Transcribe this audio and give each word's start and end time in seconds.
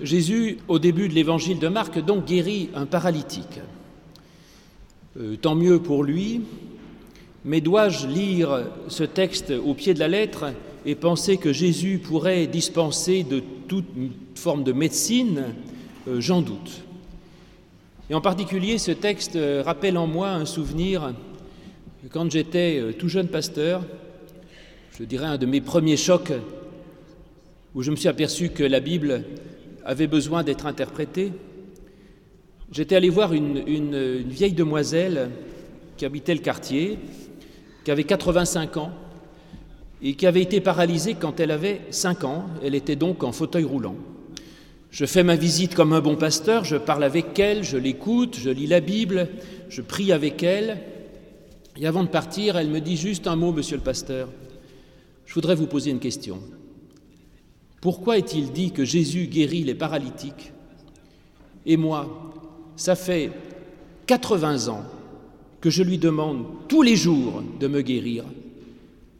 Jésus, 0.00 0.56
au 0.68 0.78
début 0.78 1.08
de 1.08 1.14
l'évangile 1.14 1.58
de 1.58 1.68
Marc, 1.68 2.02
donc 2.02 2.24
guérit 2.24 2.70
un 2.74 2.86
paralytique. 2.86 3.60
Euh, 5.20 5.36
tant 5.36 5.54
mieux 5.54 5.80
pour 5.80 6.02
lui, 6.02 6.40
mais 7.44 7.60
dois-je 7.60 8.06
lire 8.06 8.64
ce 8.88 9.04
texte 9.04 9.50
au 9.50 9.74
pied 9.74 9.92
de 9.92 9.98
la 9.98 10.08
lettre 10.08 10.54
et 10.86 10.94
penser 10.94 11.36
que 11.36 11.52
Jésus 11.52 12.00
pourrait 12.02 12.46
dispenser 12.46 13.22
de 13.22 13.42
toute 13.68 13.84
forme 14.34 14.64
de 14.64 14.72
médecine? 14.72 15.44
Euh, 16.08 16.20
J'en 16.20 16.40
doute. 16.40 16.82
Et 18.08 18.14
en 18.14 18.22
particulier, 18.22 18.78
ce 18.78 18.92
texte 18.92 19.36
euh, 19.36 19.62
rappelle 19.64 19.98
en 19.98 20.06
moi 20.06 20.30
un 20.30 20.46
souvenir 20.46 21.12
quand 22.10 22.30
j'étais 22.32 22.82
tout 22.98 23.08
jeune 23.08 23.28
pasteur, 23.28 23.84
je 24.98 25.04
dirais 25.04 25.26
un 25.26 25.38
de 25.38 25.46
mes 25.46 25.60
premiers 25.60 25.96
chocs 25.96 26.32
où 27.76 27.82
je 27.82 27.92
me 27.92 27.96
suis 27.96 28.08
aperçu 28.08 28.48
que 28.48 28.64
la 28.64 28.80
Bible 28.80 29.24
avait 29.84 30.06
besoin 30.06 30.42
d'être 30.42 30.66
interprétée. 30.66 31.32
J'étais 32.70 32.96
allé 32.96 33.10
voir 33.10 33.32
une, 33.32 34.22
vieille 34.22 34.52
demoiselle 34.52 35.30
qui 35.96 36.04
habitait 36.04 36.34
le 36.34 36.40
quartier, 36.40 36.98
qui 37.84 37.90
avait 37.90 38.04
85 38.04 38.76
ans 38.78 38.92
et 40.02 40.14
qui 40.14 40.26
avait 40.26 40.42
été 40.42 40.60
paralysée 40.60 41.14
quand 41.14 41.38
elle 41.38 41.50
avait 41.50 41.82
5 41.90 42.24
ans. 42.24 42.46
Elle 42.64 42.74
était 42.74 42.96
donc 42.96 43.24
en 43.24 43.32
fauteuil 43.32 43.64
roulant. 43.64 43.96
Je 44.90 45.06
fais 45.06 45.22
ma 45.22 45.36
visite 45.36 45.74
comme 45.74 45.92
un 45.92 46.00
bon 46.00 46.16
pasteur, 46.16 46.64
je 46.64 46.76
parle 46.76 47.04
avec 47.04 47.38
elle, 47.38 47.64
je 47.64 47.78
l'écoute, 47.78 48.36
je 48.38 48.50
lis 48.50 48.66
la 48.66 48.80
Bible, 48.80 49.28
je 49.68 49.80
prie 49.80 50.12
avec 50.12 50.42
elle. 50.42 50.78
Et 51.78 51.86
avant 51.86 52.02
de 52.02 52.08
partir, 52.08 52.56
elle 52.56 52.68
me 52.68 52.80
dit 52.80 52.96
juste 52.98 53.26
un 53.26 53.36
mot, 53.36 53.52
monsieur 53.52 53.76
le 53.76 53.82
pasteur. 53.82 54.28
Je 55.24 55.34
voudrais 55.34 55.54
vous 55.54 55.66
poser 55.66 55.90
une 55.90 55.98
question. 55.98 56.40
Pourquoi 57.82 58.16
est-il 58.16 58.52
dit 58.52 58.70
que 58.70 58.84
Jésus 58.84 59.26
guérit 59.26 59.64
les 59.64 59.74
paralytiques 59.74 60.52
Et 61.66 61.76
moi, 61.76 62.32
ça 62.76 62.94
fait 62.94 63.32
80 64.06 64.68
ans 64.68 64.84
que 65.60 65.68
je 65.68 65.82
lui 65.82 65.98
demande 65.98 66.44
tous 66.68 66.82
les 66.82 66.94
jours 66.94 67.42
de 67.58 67.66
me 67.66 67.82
guérir 67.82 68.24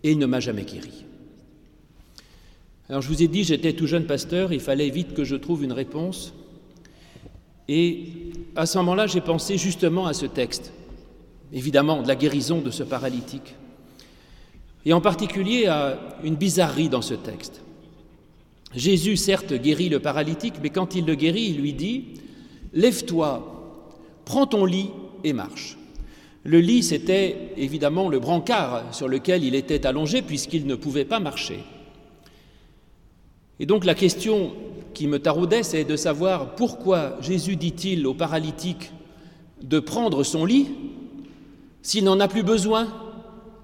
et 0.04 0.12
il 0.12 0.18
ne 0.18 0.26
m'a 0.26 0.38
jamais 0.38 0.62
guéri. 0.62 1.04
Alors 2.88 3.02
je 3.02 3.08
vous 3.08 3.20
ai 3.24 3.26
dit, 3.26 3.42
j'étais 3.42 3.72
tout 3.72 3.88
jeune 3.88 4.06
pasteur, 4.06 4.52
il 4.52 4.60
fallait 4.60 4.90
vite 4.90 5.12
que 5.12 5.24
je 5.24 5.34
trouve 5.34 5.64
une 5.64 5.72
réponse. 5.72 6.32
Et 7.66 8.04
à 8.54 8.66
ce 8.66 8.78
moment-là, 8.78 9.08
j'ai 9.08 9.20
pensé 9.20 9.58
justement 9.58 10.06
à 10.06 10.14
ce 10.14 10.26
texte, 10.26 10.72
évidemment 11.52 12.00
de 12.00 12.06
la 12.06 12.14
guérison 12.14 12.60
de 12.60 12.70
ce 12.70 12.84
paralytique, 12.84 13.56
et 14.84 14.92
en 14.92 15.00
particulier 15.00 15.66
à 15.66 15.98
une 16.22 16.36
bizarrerie 16.36 16.88
dans 16.88 17.02
ce 17.02 17.14
texte. 17.14 17.61
Jésus, 18.74 19.16
certes, 19.16 19.52
guérit 19.52 19.88
le 19.88 20.00
paralytique, 20.00 20.54
mais 20.62 20.70
quand 20.70 20.94
il 20.94 21.04
le 21.04 21.14
guérit, 21.14 21.50
il 21.50 21.60
lui 21.60 21.72
dit, 21.72 22.04
Lève-toi, 22.72 23.84
prends 24.24 24.46
ton 24.46 24.64
lit 24.64 24.90
et 25.24 25.32
marche. 25.32 25.76
Le 26.44 26.58
lit, 26.58 26.82
c'était 26.82 27.52
évidemment 27.56 28.08
le 28.08 28.18
brancard 28.18 28.94
sur 28.94 29.08
lequel 29.08 29.44
il 29.44 29.54
était 29.54 29.86
allongé 29.86 30.22
puisqu'il 30.22 30.66
ne 30.66 30.74
pouvait 30.74 31.04
pas 31.04 31.20
marcher. 31.20 31.60
Et 33.60 33.66
donc 33.66 33.84
la 33.84 33.94
question 33.94 34.52
qui 34.94 35.06
me 35.06 35.18
taraudait, 35.18 35.62
c'est 35.62 35.84
de 35.84 35.96
savoir 35.96 36.54
pourquoi 36.54 37.16
Jésus 37.20 37.56
dit-il 37.56 38.06
au 38.06 38.14
paralytique 38.14 38.90
de 39.62 39.78
prendre 39.78 40.24
son 40.24 40.44
lit 40.44 40.68
s'il 41.82 42.04
n'en 42.04 42.18
a 42.20 42.26
plus 42.26 42.42
besoin? 42.42 42.88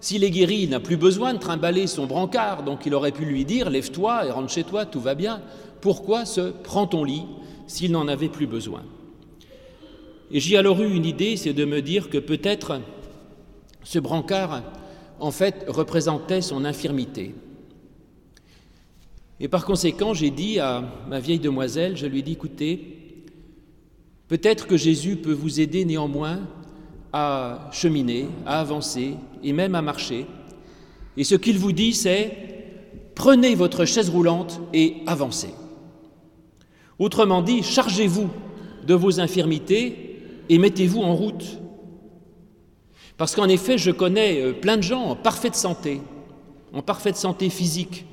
S'il 0.00 0.22
est 0.22 0.30
guéri, 0.30 0.60
il 0.62 0.70
n'a 0.70 0.80
plus 0.80 0.96
besoin 0.96 1.34
de 1.34 1.38
trimballer 1.38 1.86
son 1.86 2.06
brancard, 2.06 2.62
donc 2.62 2.86
il 2.86 2.94
aurait 2.94 3.12
pu 3.12 3.24
lui 3.24 3.44
dire 3.44 3.68
Lève-toi 3.68 4.26
et 4.26 4.30
rentre 4.30 4.52
chez 4.52 4.64
toi, 4.64 4.86
tout 4.86 5.00
va 5.00 5.14
bien. 5.14 5.42
Pourquoi 5.80 6.24
se 6.24 6.50
prend 6.50 6.86
ton 6.86 7.04
lit 7.04 7.24
s'il 7.66 7.92
n'en 7.92 8.06
avait 8.06 8.28
plus 8.28 8.46
besoin? 8.46 8.82
Et 10.30 10.40
j'ai 10.40 10.56
alors 10.56 10.80
eu 10.82 10.94
une 10.94 11.04
idée, 11.06 11.36
c'est 11.36 11.52
de 11.52 11.64
me 11.64 11.82
dire 11.82 12.10
que 12.10 12.18
peut-être 12.18 12.80
ce 13.82 13.98
brancard, 13.98 14.62
en 15.18 15.30
fait, 15.30 15.64
représentait 15.66 16.42
son 16.42 16.64
infirmité. 16.64 17.34
Et 19.40 19.48
par 19.48 19.64
conséquent, 19.64 20.14
j'ai 20.14 20.30
dit 20.30 20.58
à 20.60 20.84
ma 21.08 21.18
vieille 21.18 21.38
demoiselle, 21.38 21.96
je 21.96 22.06
lui 22.06 22.20
ai 22.20 22.22
dit 22.22 22.32
Écoutez, 22.32 23.24
peut-être 24.28 24.66
que 24.66 24.76
Jésus 24.76 25.16
peut 25.16 25.32
vous 25.32 25.60
aider 25.60 25.84
néanmoins 25.84 26.40
à 27.12 27.68
cheminer, 27.72 28.28
à 28.46 28.60
avancer 28.60 29.14
et 29.42 29.52
même 29.52 29.74
à 29.74 29.82
marcher. 29.82 30.26
Et 31.16 31.24
ce 31.24 31.34
qu'il 31.34 31.58
vous 31.58 31.72
dit, 31.72 31.94
c'est 31.94 32.48
prenez 33.14 33.54
votre 33.54 33.84
chaise 33.84 34.10
roulante 34.10 34.60
et 34.72 34.98
avancez. 35.06 35.54
Autrement 36.98 37.42
dit, 37.42 37.62
chargez-vous 37.62 38.28
de 38.86 38.94
vos 38.94 39.20
infirmités 39.20 40.22
et 40.48 40.58
mettez-vous 40.58 41.00
en 41.00 41.14
route. 41.14 41.58
Parce 43.16 43.34
qu'en 43.34 43.48
effet, 43.48 43.78
je 43.78 43.90
connais 43.90 44.40
euh, 44.40 44.52
plein 44.52 44.76
de 44.76 44.82
gens 44.82 45.02
en 45.02 45.16
parfaite 45.16 45.56
santé, 45.56 46.00
en 46.72 46.82
parfaite 46.82 47.16
santé 47.16 47.50
physique, 47.50 48.04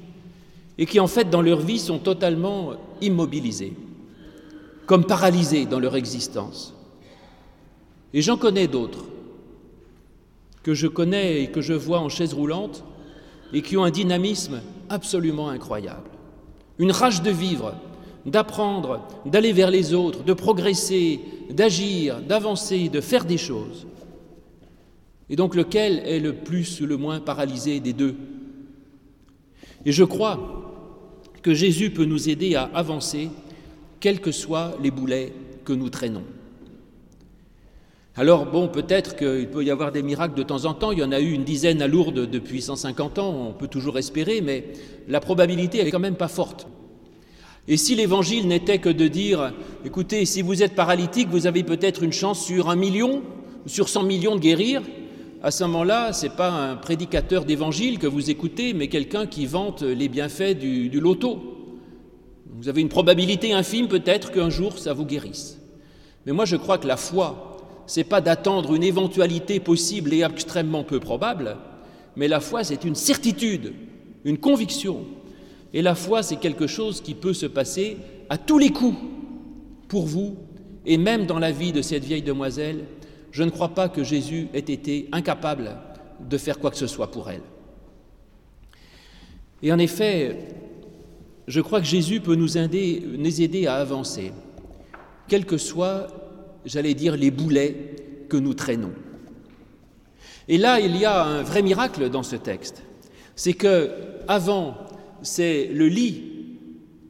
et 0.78 0.86
qui 0.86 1.00
en 1.00 1.08
fait 1.08 1.30
dans 1.30 1.42
leur 1.42 1.60
vie 1.60 1.80
sont 1.80 2.00
totalement 2.00 2.74
immobilisés, 3.02 3.74
comme 4.86 5.06
paralysés 5.06 5.66
dans 5.66 5.80
leur 5.80 5.96
existence. 5.96 6.75
Et 8.16 8.22
j'en 8.22 8.38
connais 8.38 8.68
d'autres 8.68 9.04
que 10.64 10.74
je 10.74 10.88
connais 10.88 11.44
et 11.44 11.52
que 11.52 11.62
je 11.62 11.74
vois 11.74 12.00
en 12.00 12.10
chaise 12.10 12.34
roulante 12.34 12.84
et 13.54 13.62
qui 13.62 13.78
ont 13.78 13.84
un 13.84 13.92
dynamisme 13.92 14.62
absolument 14.90 15.50
incroyable. 15.50 16.10
Une 16.80 16.92
rage 16.92 17.22
de 17.22 17.30
vivre, 17.30 17.76
d'apprendre, 18.26 19.06
d'aller 19.26 19.52
vers 19.52 19.70
les 19.70 19.94
autres, 19.94 20.24
de 20.24 20.34
progresser, 20.34 21.20
d'agir, 21.52 22.22
d'avancer, 22.22 22.90
de 22.90 23.02
faire 23.02 23.26
des 23.26 23.38
choses. 23.38 23.86
Et 25.30 25.36
donc 25.36 25.54
lequel 25.54 26.02
est 26.06 26.20
le 26.20 26.34
plus 26.34 26.80
ou 26.82 26.86
le 26.86 26.98
moins 26.98 27.20
paralysé 27.20 27.82
des 27.82 27.94
deux? 27.94 28.16
Et 29.86 29.92
je 29.92 30.04
crois 30.06 30.74
que 31.42 31.54
Jésus 31.54 31.92
peut 31.92 32.06
nous 32.06 32.30
aider 32.30 32.56
à 32.56 32.72
avancer, 32.74 33.30
quels 34.00 34.22
que 34.22 34.32
soient 34.32 34.76
les 34.82 34.90
boulets 34.90 35.34
que 35.66 35.74
nous 35.74 35.90
traînons. 35.90 36.24
Alors 38.18 38.46
bon, 38.46 38.70
peut-être 38.70 39.18
qu'il 39.18 39.50
peut 39.50 39.66
y 39.66 39.72
avoir 39.72 39.92
des 39.92 40.02
miracles 40.02 40.36
de 40.36 40.44
temps 40.44 40.64
en 40.64 40.74
temps, 40.74 40.94
il 40.94 41.00
y 41.00 41.04
en 41.04 41.12
a 41.12 41.20
eu 41.20 41.34
une 41.34 41.44
dizaine 41.44 41.82
à 41.82 41.88
Lourdes 41.88 42.30
depuis 42.30 42.62
150 42.62 43.20
ans, 43.20 43.50
on 43.50 43.52
peut 43.52 43.68
toujours 43.68 43.98
espérer, 43.98 44.40
mais 44.40 44.64
la 45.10 45.20
probabilité 45.20 45.80
est 45.80 45.92
quand 45.92 46.00
même 46.00 46.16
pas 46.16 46.30
forte. 46.30 46.66
Et 47.68 47.76
si 47.76 47.94
l'évangile 47.94 48.48
n'était 48.48 48.78
que 48.78 48.88
de 48.88 49.10
dire, 49.10 49.52
écoutez, 49.84 50.24
si 50.24 50.42
vous 50.42 50.64
êtes 50.64 50.76
paralytique, 50.76 51.28
vous 51.30 51.46
avez 51.46 51.64
peut-être 51.64 52.04
une 52.04 52.14
chance 52.14 52.46
sur 52.46 52.70
un 52.70 52.78
million, 52.78 53.22
sur 53.66 53.90
100 53.90 54.04
millions 54.04 54.36
de 54.36 54.40
guérir, 54.40 54.82
à 55.44 55.52
ce 55.52 55.66
moment-là, 55.66 56.14
ce 56.14 56.28
n'est 56.28 56.34
pas 56.34 56.52
un 56.52 56.78
prédicateur 56.78 57.44
d'évangile 57.44 58.00
que 58.00 58.08
vous 58.08 58.30
écoutez, 58.30 58.74
mais 58.74 58.88
quelqu'un 58.88 59.28
qui 59.28 59.46
vante 59.46 59.82
les 59.82 60.08
bienfaits 60.08 60.58
du, 60.58 60.88
du 60.88 61.02
loto. 61.02 61.42
Vous 62.50 62.70
avez 62.70 62.80
une 62.80 62.90
probabilité 62.90 63.52
infime 63.52 63.90
peut-être 63.90 64.32
qu'un 64.32 64.50
jour 64.50 64.78
ça 64.78 64.94
vous 64.94 65.06
guérisse. 65.06 65.60
Mais 66.26 66.32
moi 66.32 66.46
je 66.46 66.56
crois 66.56 66.78
que 66.78 66.88
la 66.88 66.98
foi 66.98 67.55
c'est 67.88 68.04
pas 68.04 68.22
d'attendre 68.22 68.74
une 68.74 68.84
éventualité 68.84 69.60
possible 69.60 70.14
et 70.14 70.24
extrêmement 70.24 70.84
peu 70.84 71.00
probable, 71.00 71.58
mais 72.16 72.28
la 72.28 72.40
foi, 72.40 72.64
c'est 72.64 72.84
une 72.84 72.96
certitude, 72.96 73.74
une 74.24 74.38
conviction. 74.38 75.06
Et 75.74 75.82
la 75.82 75.96
foi, 75.96 76.24
c'est 76.24 76.38
quelque 76.38 76.68
chose 76.68 77.02
qui 77.02 77.14
peut 77.14 77.34
se 77.34 77.46
passer 77.46 77.98
à 78.30 78.38
tous 78.38 78.58
les 78.58 78.70
coups 78.70 78.98
pour 79.88 80.06
vous, 80.06 80.38
et 80.86 80.98
même 80.98 81.26
dans 81.26 81.40
la 81.40 81.52
vie 81.52 81.72
de 81.72 81.82
cette 81.82 82.04
vieille 82.04 82.22
demoiselle, 82.22 82.86
je 83.32 83.44
ne 83.44 83.50
crois 83.50 83.70
pas 83.70 83.90
que 83.90 84.04
Jésus 84.04 84.48
ait 84.54 84.60
été 84.60 85.10
incapable 85.12 85.78
de 86.20 86.38
faire 86.38 86.60
quoi 86.60 86.72
que 86.72 86.78
ce 86.78 86.88
soit 86.88 87.12
pour 87.12 87.30
elle. 87.30 87.42
Et 89.62 89.74
en 89.74 89.80
effet, 89.80 90.40
je 91.48 91.62
crois 91.62 91.82
que 91.82 91.86
Jésus 91.86 92.22
peut 92.22 92.36
nous 92.36 92.58
aider, 92.58 93.68
à 93.68 93.76
avancer, 93.76 94.32
quel 95.28 95.46
que 95.46 95.58
soit 95.58 96.08
j'allais 96.66 96.94
dire, 96.94 97.16
les 97.16 97.32
boulets 97.32 97.96
que 98.30 98.38
nous 98.38 98.54
traînons. 98.54 98.94
Et 100.48 100.58
là, 100.58 100.80
il 100.80 100.96
y 100.98 101.06
a 101.06 101.24
un 101.24 101.42
vrai 101.42 101.62
miracle 101.62 102.10
dans 102.10 102.24
ce 102.24 102.36
texte. 102.36 102.84
C'est 103.36 103.54
que 103.54 103.92
avant, 104.28 104.76
c'est 105.22 105.68
le 105.68 105.88
lit 105.88 106.24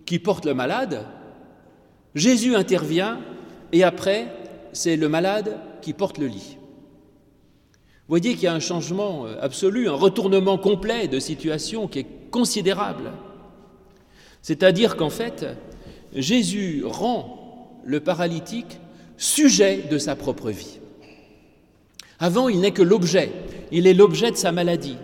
qui 0.06 0.20
porte 0.20 0.46
le 0.46 0.54
malade, 0.54 1.06
Jésus 2.14 2.56
intervient, 2.56 3.20
et 3.72 3.84
après, 3.84 4.28
c'est 4.72 4.96
le 4.96 5.10
malade 5.10 5.58
qui 5.82 5.94
porte 5.94 6.18
le 6.18 6.28
lit. 6.28 6.58
Voyez 8.08 8.34
qu'il 8.34 8.44
y 8.44 8.48
a 8.48 8.54
un 8.54 8.60
changement 8.60 9.26
absolu, 9.42 9.90
un 9.90 9.94
retournement 9.94 10.58
complet 10.58 11.08
de 11.08 11.20
situation 11.20 11.88
qui 11.88 12.00
est 12.00 12.08
considérable. 12.30 13.12
C'est-à-dire 14.42 14.96
qu'en 14.96 15.10
fait, 15.10 15.46
Jésus 16.14 16.84
rend 16.86 17.82
le 17.84 18.00
paralytique 18.00 18.78
sujet 19.18 19.84
de 19.90 19.98
sa 19.98 20.16
propre 20.16 20.52
vie. 20.52 20.80
Avant, 22.20 22.50
il 22.50 22.60
n'est 22.60 22.72
que 22.72 22.82
l'objet, 22.82 23.32
il 23.72 23.88
est 23.88 23.94
l'objet 23.94 24.32
de 24.32 24.38
sa 24.38 24.52
maladie. 24.52 24.98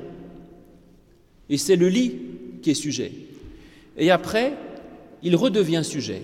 Et 1.49 1.57
c'est 1.57 1.75
le 1.75 1.89
lit 1.89 2.17
qui 2.61 2.71
est 2.71 2.75
sujet. 2.75 3.11
Et 3.97 4.11
après, 4.11 4.53
il 5.23 5.35
redevient 5.35 5.83
sujet. 5.83 6.23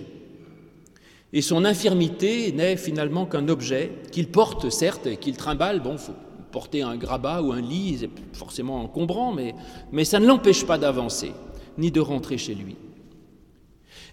Et 1.33 1.41
son 1.41 1.65
infirmité 1.65 2.51
n'est 2.53 2.77
finalement 2.77 3.25
qu'un 3.25 3.49
objet 3.49 3.91
qu'il 4.11 4.29
porte, 4.29 4.69
certes, 4.69 5.07
et 5.07 5.17
qu'il 5.17 5.35
trimballe. 5.35 5.81
Bon, 5.81 5.97
faut 5.97 6.13
porter 6.51 6.81
un 6.81 6.95
grabat 6.95 7.41
ou 7.41 7.51
un 7.51 7.61
lit, 7.61 7.97
c'est 7.99 8.09
forcément 8.33 8.81
encombrant, 8.81 9.33
mais, 9.33 9.53
mais 9.91 10.05
ça 10.05 10.19
ne 10.19 10.25
l'empêche 10.25 10.65
pas 10.65 10.77
d'avancer, 10.77 11.33
ni 11.77 11.91
de 11.91 11.99
rentrer 11.99 12.37
chez 12.37 12.55
lui. 12.55 12.77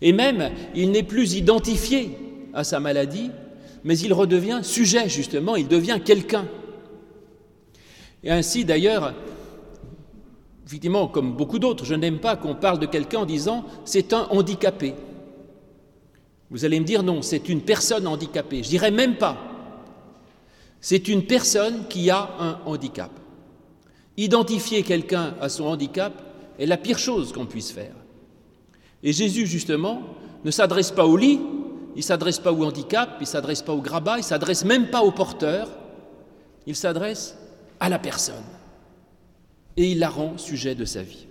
Et 0.03 0.13
même, 0.13 0.51
il 0.75 0.91
n'est 0.91 1.05
plus 1.05 1.35
identifié 1.35 2.19
à 2.53 2.65
sa 2.65 2.81
maladie, 2.81 3.31
mais 3.85 3.99
il 3.99 4.13
redevient 4.13 4.61
sujet, 4.63 5.09
justement, 5.09 5.57
il 5.57 5.69
devient 5.69 6.01
quelqu'un. 6.03 6.49
Et 8.23 8.31
ainsi, 8.31 8.65
d'ailleurs, 8.65 9.15
effectivement, 10.67 11.07
comme 11.07 11.35
beaucoup 11.35 11.59
d'autres, 11.59 11.85
je 11.85 11.95
n'aime 11.95 12.19
pas 12.19 12.37
qu'on 12.37 12.55
parle 12.55 12.79
de 12.79 12.87
quelqu'un 12.87 13.21
en 13.21 13.27
disant 13.27 13.67
c'est 13.85 14.15
un 14.15 14.27
handicapé. 14.31 14.95
Vous 16.51 16.65
allez 16.65 16.81
me 16.81 16.85
dire 16.85 17.03
non, 17.03 17.21
c'est 17.21 17.49
une 17.51 17.61
personne 17.61 18.07
handicapée. 18.07 18.63
Je 18.63 18.71
dirais 18.71 18.91
même 18.91 19.17
pas. 19.17 19.37
C'est 20.81 21.09
une 21.09 21.25
personne 21.25 21.87
qui 21.89 22.11
a 22.11 22.31
un 22.39 22.61
handicap. 22.65 23.11
Identifier 24.17 24.83
quelqu'un 24.83 25.35
à 25.41 25.49
son 25.49 25.65
handicap 25.65 26.13
est 26.59 26.67
la 26.67 26.77
pire 26.77 26.99
chose 26.99 27.33
qu'on 27.33 27.47
puisse 27.47 27.73
faire. 27.73 27.95
Et 29.03 29.13
Jésus, 29.13 29.47
justement, 29.47 30.03
ne 30.45 30.51
s'adresse 30.51 30.91
pas 30.91 31.05
au 31.05 31.17
lit, 31.17 31.41
il 31.95 31.99
ne 31.99 32.03
s'adresse 32.03 32.39
pas 32.39 32.53
au 32.53 32.65
handicap, 32.65 33.17
il 33.19 33.23
ne 33.23 33.27
s'adresse 33.27 33.63
pas 33.63 33.73
au 33.73 33.81
grabat, 33.81 34.17
il 34.17 34.21
ne 34.21 34.25
s'adresse 34.25 34.65
même 34.65 34.91
pas 34.91 35.03
au 35.03 35.13
porteur, 35.13 35.69
il 36.67 36.75
s'adresse 36.75 37.37
à 37.81 37.89
la 37.89 37.99
personne. 37.99 38.45
Et 39.77 39.93
il 39.93 39.99
la 39.99 40.09
rend 40.09 40.39
sujet 40.39 40.75
de 40.75 40.85
sa 40.85 41.03
vie. 41.03 41.27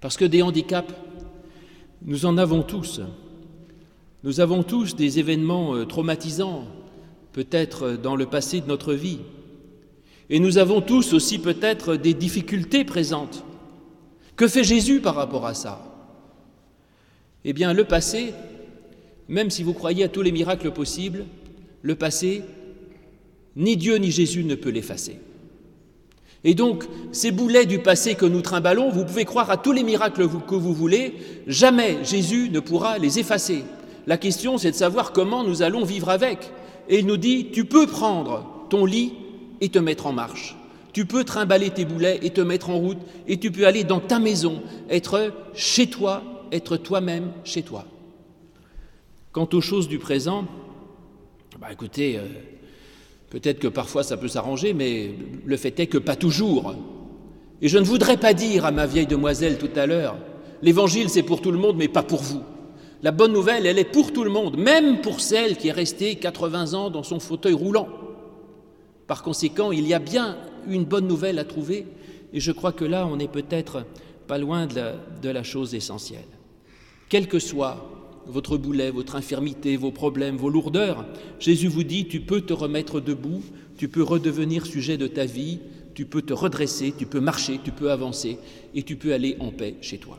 Parce 0.00 0.16
que 0.16 0.24
des 0.24 0.42
handicaps, 0.42 0.92
nous 2.04 2.26
en 2.26 2.38
avons 2.38 2.62
tous. 2.62 3.00
Nous 4.24 4.40
avons 4.40 4.62
tous 4.62 4.94
des 4.96 5.18
événements 5.18 5.74
euh, 5.74 5.84
traumatisants, 5.84 6.64
peut-être 7.32 7.92
dans 7.92 8.16
le 8.16 8.26
passé 8.26 8.60
de 8.60 8.66
notre 8.66 8.94
vie. 8.94 9.20
Et 10.30 10.38
nous 10.38 10.58
avons 10.58 10.80
tous 10.80 11.12
aussi 11.12 11.38
peut-être 11.38 11.96
des 11.96 12.14
difficultés 12.14 12.84
présentes. 12.84 13.44
Que 14.36 14.48
fait 14.48 14.64
Jésus 14.64 15.00
par 15.00 15.14
rapport 15.14 15.46
à 15.46 15.54
ça? 15.54 15.92
Eh 17.44 17.52
bien, 17.52 17.72
le 17.72 17.84
passé, 17.84 18.32
même 19.32 19.50
si 19.50 19.62
vous 19.62 19.72
croyez 19.72 20.04
à 20.04 20.08
tous 20.08 20.20
les 20.20 20.30
miracles 20.30 20.70
possibles, 20.72 21.24
le 21.80 21.94
passé, 21.94 22.42
ni 23.56 23.78
Dieu 23.78 23.96
ni 23.96 24.10
Jésus 24.10 24.44
ne 24.44 24.54
peut 24.54 24.68
l'effacer. 24.68 25.18
Et 26.44 26.54
donc, 26.54 26.84
ces 27.12 27.30
boulets 27.30 27.64
du 27.64 27.78
passé 27.78 28.14
que 28.14 28.26
nous 28.26 28.42
trimballons, 28.42 28.90
vous 28.90 29.06
pouvez 29.06 29.24
croire 29.24 29.50
à 29.50 29.56
tous 29.56 29.72
les 29.72 29.84
miracles 29.84 30.28
que 30.46 30.54
vous 30.54 30.74
voulez, 30.74 31.14
jamais 31.46 32.04
Jésus 32.04 32.50
ne 32.50 32.60
pourra 32.60 32.98
les 32.98 33.20
effacer. 33.20 33.64
La 34.06 34.18
question, 34.18 34.58
c'est 34.58 34.72
de 34.72 34.76
savoir 34.76 35.12
comment 35.12 35.44
nous 35.44 35.62
allons 35.62 35.84
vivre 35.84 36.10
avec. 36.10 36.50
Et 36.90 36.98
il 36.98 37.06
nous 37.06 37.16
dit, 37.16 37.52
tu 37.52 37.64
peux 37.64 37.86
prendre 37.86 38.66
ton 38.68 38.84
lit 38.84 39.14
et 39.62 39.70
te 39.70 39.78
mettre 39.78 40.06
en 40.06 40.12
marche. 40.12 40.56
Tu 40.92 41.06
peux 41.06 41.24
trimballer 41.24 41.70
tes 41.70 41.86
boulets 41.86 42.18
et 42.20 42.30
te 42.30 42.42
mettre 42.42 42.68
en 42.68 42.76
route, 42.76 42.98
et 43.26 43.38
tu 43.38 43.50
peux 43.50 43.66
aller 43.66 43.84
dans 43.84 44.00
ta 44.00 44.18
maison, 44.18 44.60
être 44.90 45.32
chez 45.54 45.86
toi, 45.86 46.22
être 46.52 46.76
toi-même 46.76 47.32
chez 47.44 47.62
toi. 47.62 47.86
Quant 49.32 49.48
aux 49.52 49.60
choses 49.60 49.88
du 49.88 49.98
présent, 49.98 50.46
bah 51.58 51.68
écoutez, 51.72 52.18
euh, 52.18 52.22
peut-être 53.30 53.58
que 53.58 53.68
parfois 53.68 54.02
ça 54.02 54.16
peut 54.16 54.28
s'arranger, 54.28 54.74
mais 54.74 55.14
le 55.44 55.56
fait 55.56 55.78
est 55.80 55.86
que 55.86 55.98
pas 55.98 56.16
toujours. 56.16 56.74
Et 57.62 57.68
je 57.68 57.78
ne 57.78 57.84
voudrais 57.84 58.18
pas 58.18 58.34
dire 58.34 58.66
à 58.66 58.70
ma 58.72 58.86
vieille 58.86 59.06
demoiselle 59.06 59.58
tout 59.58 59.70
à 59.74 59.86
l'heure, 59.86 60.16
l'évangile 60.60 61.08
c'est 61.08 61.22
pour 61.22 61.40
tout 61.40 61.50
le 61.50 61.58
monde, 61.58 61.76
mais 61.78 61.88
pas 61.88 62.02
pour 62.02 62.22
vous. 62.22 62.42
La 63.02 63.10
bonne 63.10 63.32
nouvelle, 63.32 63.66
elle 63.66 63.78
est 63.78 63.90
pour 63.90 64.12
tout 64.12 64.22
le 64.22 64.30
monde, 64.30 64.56
même 64.56 65.00
pour 65.00 65.20
celle 65.20 65.56
qui 65.56 65.68
est 65.68 65.72
restée 65.72 66.16
80 66.16 66.74
ans 66.74 66.90
dans 66.90 67.02
son 67.02 67.18
fauteuil 67.18 67.54
roulant. 67.54 67.88
Par 69.06 69.22
conséquent, 69.22 69.72
il 69.72 69.86
y 69.86 69.94
a 69.94 69.98
bien 69.98 70.36
une 70.68 70.84
bonne 70.84 71.08
nouvelle 71.08 71.38
à 71.38 71.44
trouver, 71.44 71.86
et 72.32 72.38
je 72.38 72.52
crois 72.52 72.72
que 72.72 72.84
là, 72.84 73.08
on 73.10 73.18
est 73.18 73.30
peut-être 73.30 73.84
pas 74.28 74.38
loin 74.38 74.66
de 74.66 75.28
la, 75.28 75.42
chose 75.42 75.74
essentielle. 75.74 76.20
Quel 77.08 77.26
que 77.26 77.38
soit 77.38 78.01
votre 78.26 78.56
boulet, 78.56 78.90
votre 78.90 79.16
infirmité, 79.16 79.76
vos 79.76 79.90
problèmes, 79.90 80.36
vos 80.36 80.50
lourdeurs, 80.50 81.06
Jésus 81.40 81.68
vous 81.68 81.84
dit, 81.84 82.06
tu 82.06 82.20
peux 82.20 82.40
te 82.40 82.52
remettre 82.52 83.00
debout, 83.00 83.42
tu 83.76 83.88
peux 83.88 84.02
redevenir 84.02 84.66
sujet 84.66 84.96
de 84.96 85.06
ta 85.06 85.24
vie, 85.24 85.60
tu 85.94 86.06
peux 86.06 86.22
te 86.22 86.32
redresser, 86.32 86.92
tu 86.96 87.06
peux 87.06 87.20
marcher, 87.20 87.60
tu 87.62 87.72
peux 87.72 87.90
avancer, 87.90 88.38
et 88.74 88.82
tu 88.82 88.96
peux 88.96 89.12
aller 89.12 89.36
en 89.40 89.50
paix 89.50 89.76
chez 89.80 89.98
toi. 89.98 90.18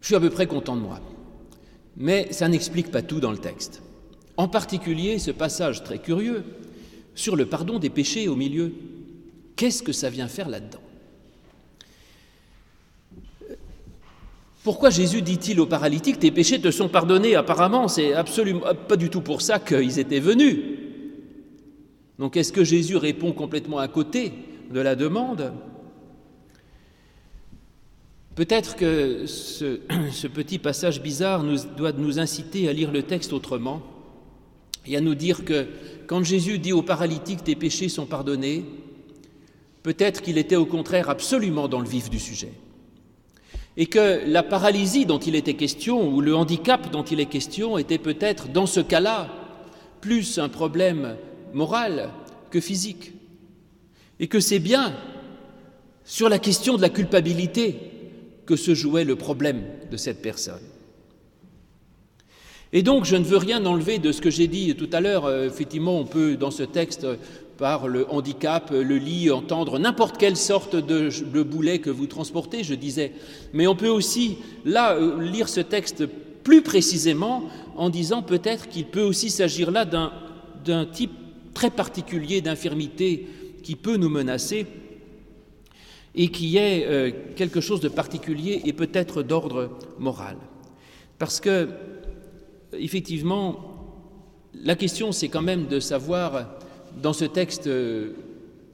Je 0.00 0.06
suis 0.06 0.14
à 0.14 0.20
peu 0.20 0.30
près 0.30 0.46
content 0.46 0.76
de 0.76 0.82
moi. 0.82 1.00
Mais 1.96 2.32
ça 2.32 2.48
n'explique 2.48 2.90
pas 2.90 3.02
tout 3.02 3.20
dans 3.20 3.32
le 3.32 3.38
texte. 3.38 3.82
En 4.36 4.48
particulier 4.48 5.18
ce 5.18 5.30
passage 5.30 5.82
très 5.82 5.98
curieux 5.98 6.44
sur 7.14 7.34
le 7.34 7.46
pardon 7.46 7.78
des 7.78 7.90
péchés 7.90 8.28
au 8.28 8.36
milieu. 8.36 8.72
Qu'est-ce 9.56 9.82
que 9.82 9.92
ça 9.92 10.10
vient 10.10 10.28
faire 10.28 10.48
là-dedans? 10.48 10.85
Pourquoi 14.66 14.90
Jésus 14.90 15.22
dit-il 15.22 15.60
aux 15.60 15.66
paralytiques 15.66 16.18
Tes 16.18 16.32
péchés 16.32 16.60
te 16.60 16.72
sont 16.72 16.88
pardonnés 16.88 17.36
Apparemment, 17.36 17.86
c'est 17.86 18.14
absolument 18.14 18.62
pas 18.88 18.96
du 18.96 19.10
tout 19.10 19.20
pour 19.20 19.40
ça 19.40 19.60
qu'ils 19.60 20.00
étaient 20.00 20.18
venus. 20.18 20.58
Donc 22.18 22.36
est-ce 22.36 22.52
que 22.52 22.64
Jésus 22.64 22.96
répond 22.96 23.30
complètement 23.30 23.78
à 23.78 23.86
côté 23.86 24.32
de 24.72 24.80
la 24.80 24.96
demande? 24.96 25.52
Peut-être 28.34 28.74
que 28.74 29.24
ce, 29.26 30.26
petit 30.26 30.58
passage 30.58 31.00
bizarre 31.00 31.44
doit 31.76 31.92
nous 31.92 32.18
inciter 32.18 32.68
à 32.68 32.72
lire 32.72 32.90
le 32.90 33.04
texte 33.04 33.32
autrement 33.32 33.82
et 34.84 34.96
à 34.96 35.00
nous 35.00 35.14
dire 35.14 35.44
que 35.44 35.68
quand 36.08 36.24
Jésus 36.24 36.58
dit 36.58 36.72
aux 36.72 36.82
paralytiques 36.82 37.44
tes 37.44 37.54
péchés 37.54 37.88
sont 37.88 38.06
pardonnés, 38.06 38.64
peut-être 39.84 40.22
qu'il 40.22 40.38
était 40.38 40.56
au 40.56 40.66
contraire 40.66 41.08
absolument 41.08 41.68
dans 41.68 41.78
le 41.78 41.88
vif 41.88 42.10
du 42.10 42.18
sujet. 42.18 42.50
Et 43.76 43.86
que 43.86 44.22
la 44.26 44.42
paralysie 44.42 45.04
dont 45.04 45.18
il 45.18 45.34
était 45.34 45.54
question, 45.54 46.08
ou 46.08 46.20
le 46.20 46.34
handicap 46.34 46.90
dont 46.90 47.02
il 47.02 47.20
est 47.20 47.26
question, 47.26 47.76
était 47.76 47.98
peut-être 47.98 48.48
dans 48.48 48.66
ce 48.66 48.80
cas-là 48.80 49.28
plus 50.00 50.38
un 50.38 50.48
problème 50.48 51.16
moral 51.52 52.10
que 52.50 52.60
physique. 52.60 53.12
Et 54.18 54.28
que 54.28 54.40
c'est 54.40 54.58
bien 54.58 54.94
sur 56.04 56.28
la 56.28 56.38
question 56.38 56.76
de 56.76 56.82
la 56.82 56.88
culpabilité 56.88 57.76
que 58.46 58.56
se 58.56 58.74
jouait 58.74 59.04
le 59.04 59.16
problème 59.16 59.62
de 59.90 59.96
cette 59.96 60.22
personne. 60.22 60.62
Et 62.72 62.82
donc, 62.82 63.04
je 63.04 63.16
ne 63.16 63.24
veux 63.24 63.36
rien 63.36 63.64
enlever 63.64 63.98
de 63.98 64.12
ce 64.12 64.20
que 64.20 64.30
j'ai 64.30 64.48
dit 64.48 64.74
tout 64.74 64.90
à 64.92 65.00
l'heure. 65.00 65.24
Euh, 65.26 65.46
effectivement, 65.46 65.98
on 65.98 66.04
peut, 66.04 66.36
dans 66.36 66.50
ce 66.50 66.62
texte, 66.62 67.06
par 67.58 67.88
le 67.88 68.06
handicap, 68.10 68.70
le 68.70 68.96
lit, 68.96 69.30
entendre 69.30 69.78
n'importe 69.78 70.18
quelle 70.18 70.36
sorte 70.36 70.76
de, 70.76 71.42
boulet 71.42 71.78
que 71.78 71.90
vous 71.90 72.06
transportez, 72.06 72.64
je 72.64 72.74
disais. 72.74 73.12
Mais 73.52 73.66
on 73.66 73.76
peut 73.76 73.88
aussi, 73.88 74.38
là, 74.64 74.94
euh, 74.94 75.20
lire 75.22 75.48
ce 75.48 75.60
texte 75.60 76.06
plus 76.44 76.62
précisément 76.62 77.44
en 77.76 77.90
disant 77.90 78.22
peut-être 78.22 78.68
qu'il 78.68 78.86
peut 78.86 79.02
aussi 79.02 79.30
s'agir 79.30 79.70
là 79.70 79.84
d'un 79.84 80.86
type 80.86 81.12
très 81.54 81.70
particulier 81.70 82.40
d'infirmité 82.40 83.26
qui 83.62 83.74
peut 83.74 83.96
nous 83.96 84.10
menacer 84.10 84.66
et 86.14 86.28
qui 86.28 86.56
est 86.56 86.86
euh, 86.86 87.10
quelque 87.34 87.60
chose 87.60 87.80
de 87.80 87.88
particulier 87.88 88.62
et 88.64 88.72
peut-être 88.72 89.22
d'ordre 89.22 89.70
moral. 89.98 90.36
Parce 91.18 91.40
que, 91.40 91.68
effectivement, 92.72 93.76
la 94.54 94.74
question, 94.74 95.12
c'est 95.12 95.28
quand 95.28 95.42
même 95.42 95.66
de 95.66 95.80
savoir, 95.80 96.58
dans 96.96 97.12
ce 97.12 97.24
texte, 97.24 97.66
euh, 97.66 98.12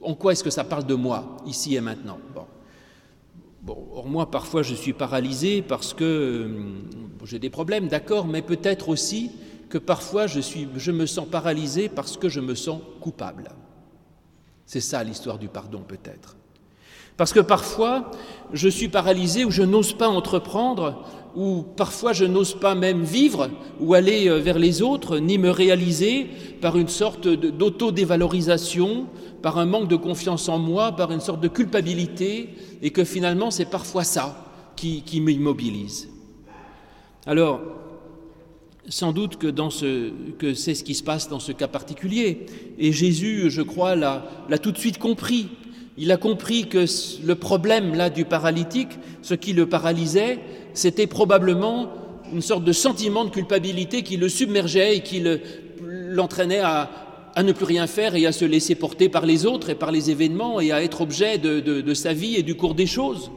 en 0.01 0.15
quoi 0.15 0.31
est-ce 0.31 0.43
que 0.43 0.49
ça 0.49 0.63
parle 0.63 0.85
de 0.85 0.95
moi, 0.95 1.37
ici 1.45 1.75
et 1.75 1.81
maintenant? 1.81 2.17
Or 3.67 4.07
moi, 4.07 4.29
parfois, 4.29 4.61
je 4.61 4.75
suis 4.75 4.93
paralysé 4.93 5.61
parce 5.61 5.93
que 5.93 6.03
euh, 6.03 6.47
j'ai 7.25 7.39
des 7.39 7.49
problèmes, 7.49 7.87
d'accord, 7.87 8.27
mais 8.27 8.41
peut-être 8.41 8.89
aussi 8.89 9.31
que 9.69 9.77
parfois, 9.77 10.27
je, 10.27 10.41
suis, 10.41 10.67
je 10.75 10.91
me 10.91 11.05
sens 11.05 11.27
paralysé 11.27 11.87
parce 11.87 12.17
que 12.17 12.27
je 12.27 12.41
me 12.41 12.55
sens 12.55 12.81
coupable. 12.99 13.49
C'est 14.65 14.81
ça 14.81 15.03
l'histoire 15.03 15.39
du 15.39 15.47
pardon, 15.47 15.81
peut-être. 15.87 16.35
Parce 17.17 17.33
que 17.33 17.39
parfois, 17.39 18.11
je 18.53 18.67
suis 18.67 18.87
paralysé 18.87 19.45
ou 19.45 19.51
je 19.51 19.63
n'ose 19.63 19.93
pas 19.93 20.07
entreprendre, 20.07 21.03
ou 21.35 21.63
parfois 21.75 22.13
je 22.13 22.25
n'ose 22.25 22.53
pas 22.53 22.75
même 22.75 23.03
vivre 23.03 23.49
ou 23.79 23.93
aller 23.93 24.29
euh, 24.29 24.37
vers 24.37 24.59
les 24.59 24.81
autres, 24.81 25.17
ni 25.17 25.37
me 25.37 25.49
réaliser 25.49 26.27
par 26.61 26.77
une 26.77 26.87
sorte 26.87 27.27
d'auto-dévalorisation, 27.27 29.07
par 29.41 29.57
un 29.57 29.65
manque 29.65 29.87
de 29.87 29.95
confiance 29.95 30.47
en 30.49 30.59
moi, 30.59 30.91
par 30.95 31.11
une 31.11 31.21
sorte 31.21 31.41
de 31.41 31.47
culpabilité, 31.47 32.49
et 32.81 32.91
que 32.91 33.03
finalement 33.03 33.51
c'est 33.51 33.69
parfois 33.69 34.03
ça 34.03 34.49
qui, 34.75 35.21
m'immobilise. 35.21 36.09
Alors, 37.25 37.61
sans 38.89 39.13
doute 39.13 39.37
que 39.37 40.53
c'est 40.53 40.75
ce 40.75 40.83
qui 40.83 40.93
se 40.93 41.03
passe 41.03 41.29
dans 41.29 41.39
ce 41.39 41.53
cas 41.53 41.69
particulier. 41.69 42.45
Et 42.77 42.91
Jésus, 42.91 43.49
je 43.49 43.61
crois, 43.61 43.95
l'a 43.95 44.57
tout 44.61 44.73
de 44.73 44.77
suite 44.77 44.97
compris 44.97 45.47
il 45.97 46.11
a 46.11 46.17
compris 46.17 46.67
que 46.67 46.85
le 47.23 47.35
problème 47.35 47.93
là 47.93 48.09
du 48.09 48.25
paralytique, 48.25 48.89
ce 49.21 49.35
qui 49.35 49.53
le 49.53 49.67
paralysait, 49.67 50.39
c'était 50.73 51.07
probablement 51.07 51.89
une 52.31 52.41
sorte 52.41 52.63
de 52.63 52.71
sentiment 52.71 53.25
de 53.25 53.29
culpabilité 53.29 54.01
qui 54.01 54.17
le 54.17 54.27
submergeait 54.27 54.97
et 54.97 54.99
qui 55.01 55.23
l'entraînait 55.81 56.61
à, 56.61 56.89
ne 57.43 57.51
plus 57.51 57.65
rien 57.65 57.87
faire 57.87 58.15
et 58.15 58.25
à 58.25 58.31
se 58.31 58.45
laisser 58.45 58.75
porter 58.75 59.07
par 59.09 59.25
les 59.25 59.45
autres 59.45 59.69
et 59.69 59.75
par 59.75 59.91
les 59.91 60.09
événements 60.09 60.59
et 60.59 60.71
à 60.71 60.83
être 60.83 61.01
objet 61.01 61.37
de, 61.37 61.93
sa 61.93 62.13
vie 62.13 62.35
et 62.35 62.43
du 62.43 62.55
cours 62.55 62.73
des 62.73 62.87
choses. 62.87 63.31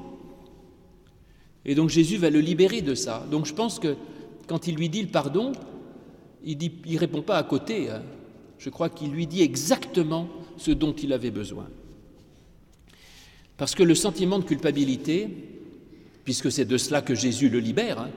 Et 1.67 1.75
donc 1.75 1.91
Jésus 1.91 2.17
va 2.17 2.31
le 2.31 2.41
libérer 2.41 2.81
de 2.81 2.95
ça. 2.95 3.27
Donc 3.31 3.45
je 3.45 3.53
pense 3.53 3.79
que 3.79 3.97
quand 4.47 4.67
il 4.67 4.77
lui 4.77 4.89
dit 4.89 5.03
le 5.03 5.09
pardon, 5.09 5.53
il 6.45 6.57
ne 6.59 6.99
répond 6.99 7.23
pas 7.23 7.37
à 7.37 7.43
côté. 7.43 7.91
Hein. 7.91 8.03
Je 8.59 8.71
crois 8.71 8.89
qu'il 8.89 9.11
lui 9.11 9.27
dit 9.27 9.43
exactement 9.43 10.29
ce 10.57 10.71
dont 10.71 10.93
il 10.93 11.13
avait 11.13 11.33
besoin. 11.33 11.67
Parce 13.57 13.75
que 13.75 13.83
le 13.83 13.95
sentiment 13.95 14.39
de 14.39 14.45
culpabilité, 14.45 15.29
puisque 16.25 16.53
c'est 16.53 16.65
de 16.65 16.77
cela 16.77 17.01
que 17.03 17.15
Jésus 17.15 17.49
le 17.49 17.59
libère, 17.59 18.01
hein, 18.01 18.11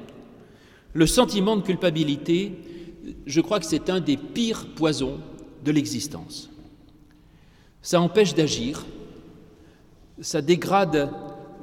le 0.94 1.08
sentiment 1.08 1.56
de 1.56 1.62
culpabilité, 1.62 2.52
je 3.26 3.42
crois 3.42 3.60
que 3.60 3.66
c'est 3.66 3.90
un 3.90 4.00
des 4.00 4.18
pires 4.18 4.68
poisons 4.76 5.20
de 5.64 5.72
l'existence. 5.72 6.50
Ça 7.82 8.02
empêche 8.02 8.34
d'agir, 8.34 8.86
ça 10.20 10.42
dégrade 10.42 11.10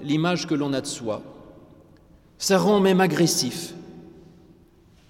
l'image 0.03 0.47
que 0.47 0.55
l'on 0.55 0.73
a 0.73 0.81
de 0.81 0.87
soi, 0.87 1.23
ça 2.39 2.59
rend 2.59 2.81
même 2.81 3.01
agressif. 3.01 3.75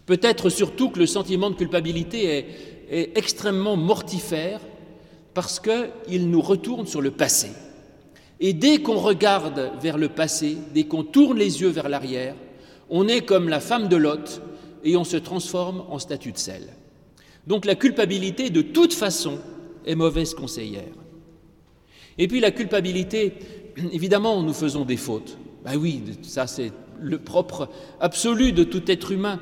Peut-être 0.06 0.50
surtout 0.50 0.90
que 0.90 0.98
le 0.98 1.06
sentiment 1.06 1.50
de 1.50 1.56
culpabilité 1.56 2.24
est, 2.24 2.46
est 2.90 3.18
extrêmement 3.18 3.76
mortifère 3.76 4.60
parce 5.34 5.60
qu'il 5.60 6.30
nous 6.30 6.40
retourne 6.40 6.86
sur 6.86 7.00
le 7.00 7.10
passé. 7.10 7.50
Et 8.40 8.52
dès 8.52 8.78
qu'on 8.78 8.98
regarde 8.98 9.72
vers 9.80 9.98
le 9.98 10.08
passé, 10.08 10.58
dès 10.74 10.84
qu'on 10.84 11.04
tourne 11.04 11.38
les 11.38 11.62
yeux 11.62 11.68
vers 11.68 11.88
l'arrière, 11.88 12.34
on 12.90 13.08
est 13.08 13.22
comme 13.22 13.48
la 13.48 13.60
femme 13.60 13.88
de 13.88 13.96
Lot 13.96 14.42
et 14.84 14.96
on 14.96 15.04
se 15.04 15.16
transforme 15.16 15.84
en 15.88 15.98
statue 15.98 16.32
de 16.32 16.38
sel. 16.38 16.68
Donc 17.46 17.64
la 17.64 17.74
culpabilité, 17.74 18.50
de 18.50 18.62
toute 18.62 18.92
façon, 18.92 19.38
est 19.86 19.94
mauvaise 19.94 20.34
conseillère. 20.34 20.92
Et 22.18 22.28
puis 22.28 22.40
la 22.40 22.50
culpabilité, 22.50 23.34
évidemment, 23.92 24.42
nous 24.42 24.52
faisons 24.52 24.84
des 24.84 24.96
fautes. 24.96 25.38
Ben 25.64 25.76
oui, 25.76 26.02
ça 26.22 26.46
c'est 26.46 26.72
le 27.00 27.18
propre 27.18 27.68
absolu 28.00 28.52
de 28.52 28.64
tout 28.64 28.90
être 28.90 29.12
humain. 29.12 29.40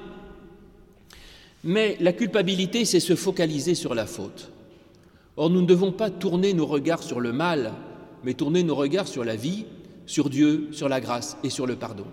Mais 1.63 1.97
la 2.01 2.13
culpabilité, 2.13 2.85
c'est 2.85 3.01
se 3.01 3.17
focaliser 3.17 3.75
sur 3.75 3.95
la 3.95 4.07
faute. 4.07 4.51
Or, 5.37 5.51
nous 5.51 5.63
ne 5.63 5.67
devons 5.67 5.93
pas 5.93 6.11
tourner 6.11 6.53
nos 6.53 6.67
regards 6.67 7.03
sur 7.03 7.21
le 7.21 7.33
mal, 7.33 7.73
mais 8.25 8.35
tourner 8.35 8.62
nos 8.62 8.75
regards 8.75 9.09
sur 9.09 9.25
la 9.25 9.37
vie, 9.37 9.66
sur 10.07 10.31
Dieu, 10.31 10.69
sur 10.73 10.88
la 10.88 11.00
grâce 11.00 11.37
et 11.45 11.50
sur 11.50 11.66
le 11.66 11.76
pardon. 11.76 12.04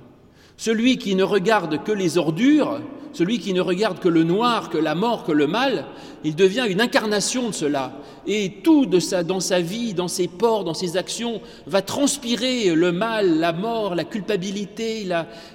Celui 0.58 0.98
qui 0.98 1.16
ne 1.16 1.24
regarde 1.24 1.84
que 1.84 1.92
les 1.92 2.18
ordures, 2.18 2.82
celui 3.14 3.40
qui 3.40 3.54
ne 3.54 3.62
regarde 3.62 4.00
que 4.00 4.08
le 4.08 4.24
noir, 4.24 4.70
que 4.70 4.78
la 4.78 4.96
mort, 4.96 5.24
que 5.24 5.32
le 5.32 5.48
mal, 5.48 5.86
il 6.24 6.36
devient 6.36 6.66
une 6.70 6.82
incarnation 6.82 7.50
de 7.50 7.54
cela. 7.54 7.94
Et 8.28 8.62
tout 8.64 8.86
de 8.86 9.00
dans 9.24 9.40
sa 9.40 9.60
vie, 9.60 9.94
dans 9.94 10.08
ses 10.08 10.28
ports, 10.28 10.64
dans 10.64 10.74
ses 10.74 10.98
actions, 10.98 11.42
va 11.66 11.82
transpirer 11.82 12.76
le 12.76 12.92
mal, 12.92 13.40
la 13.40 13.54
mort, 13.54 13.96
la 13.96 14.04
culpabilité, 14.04 15.06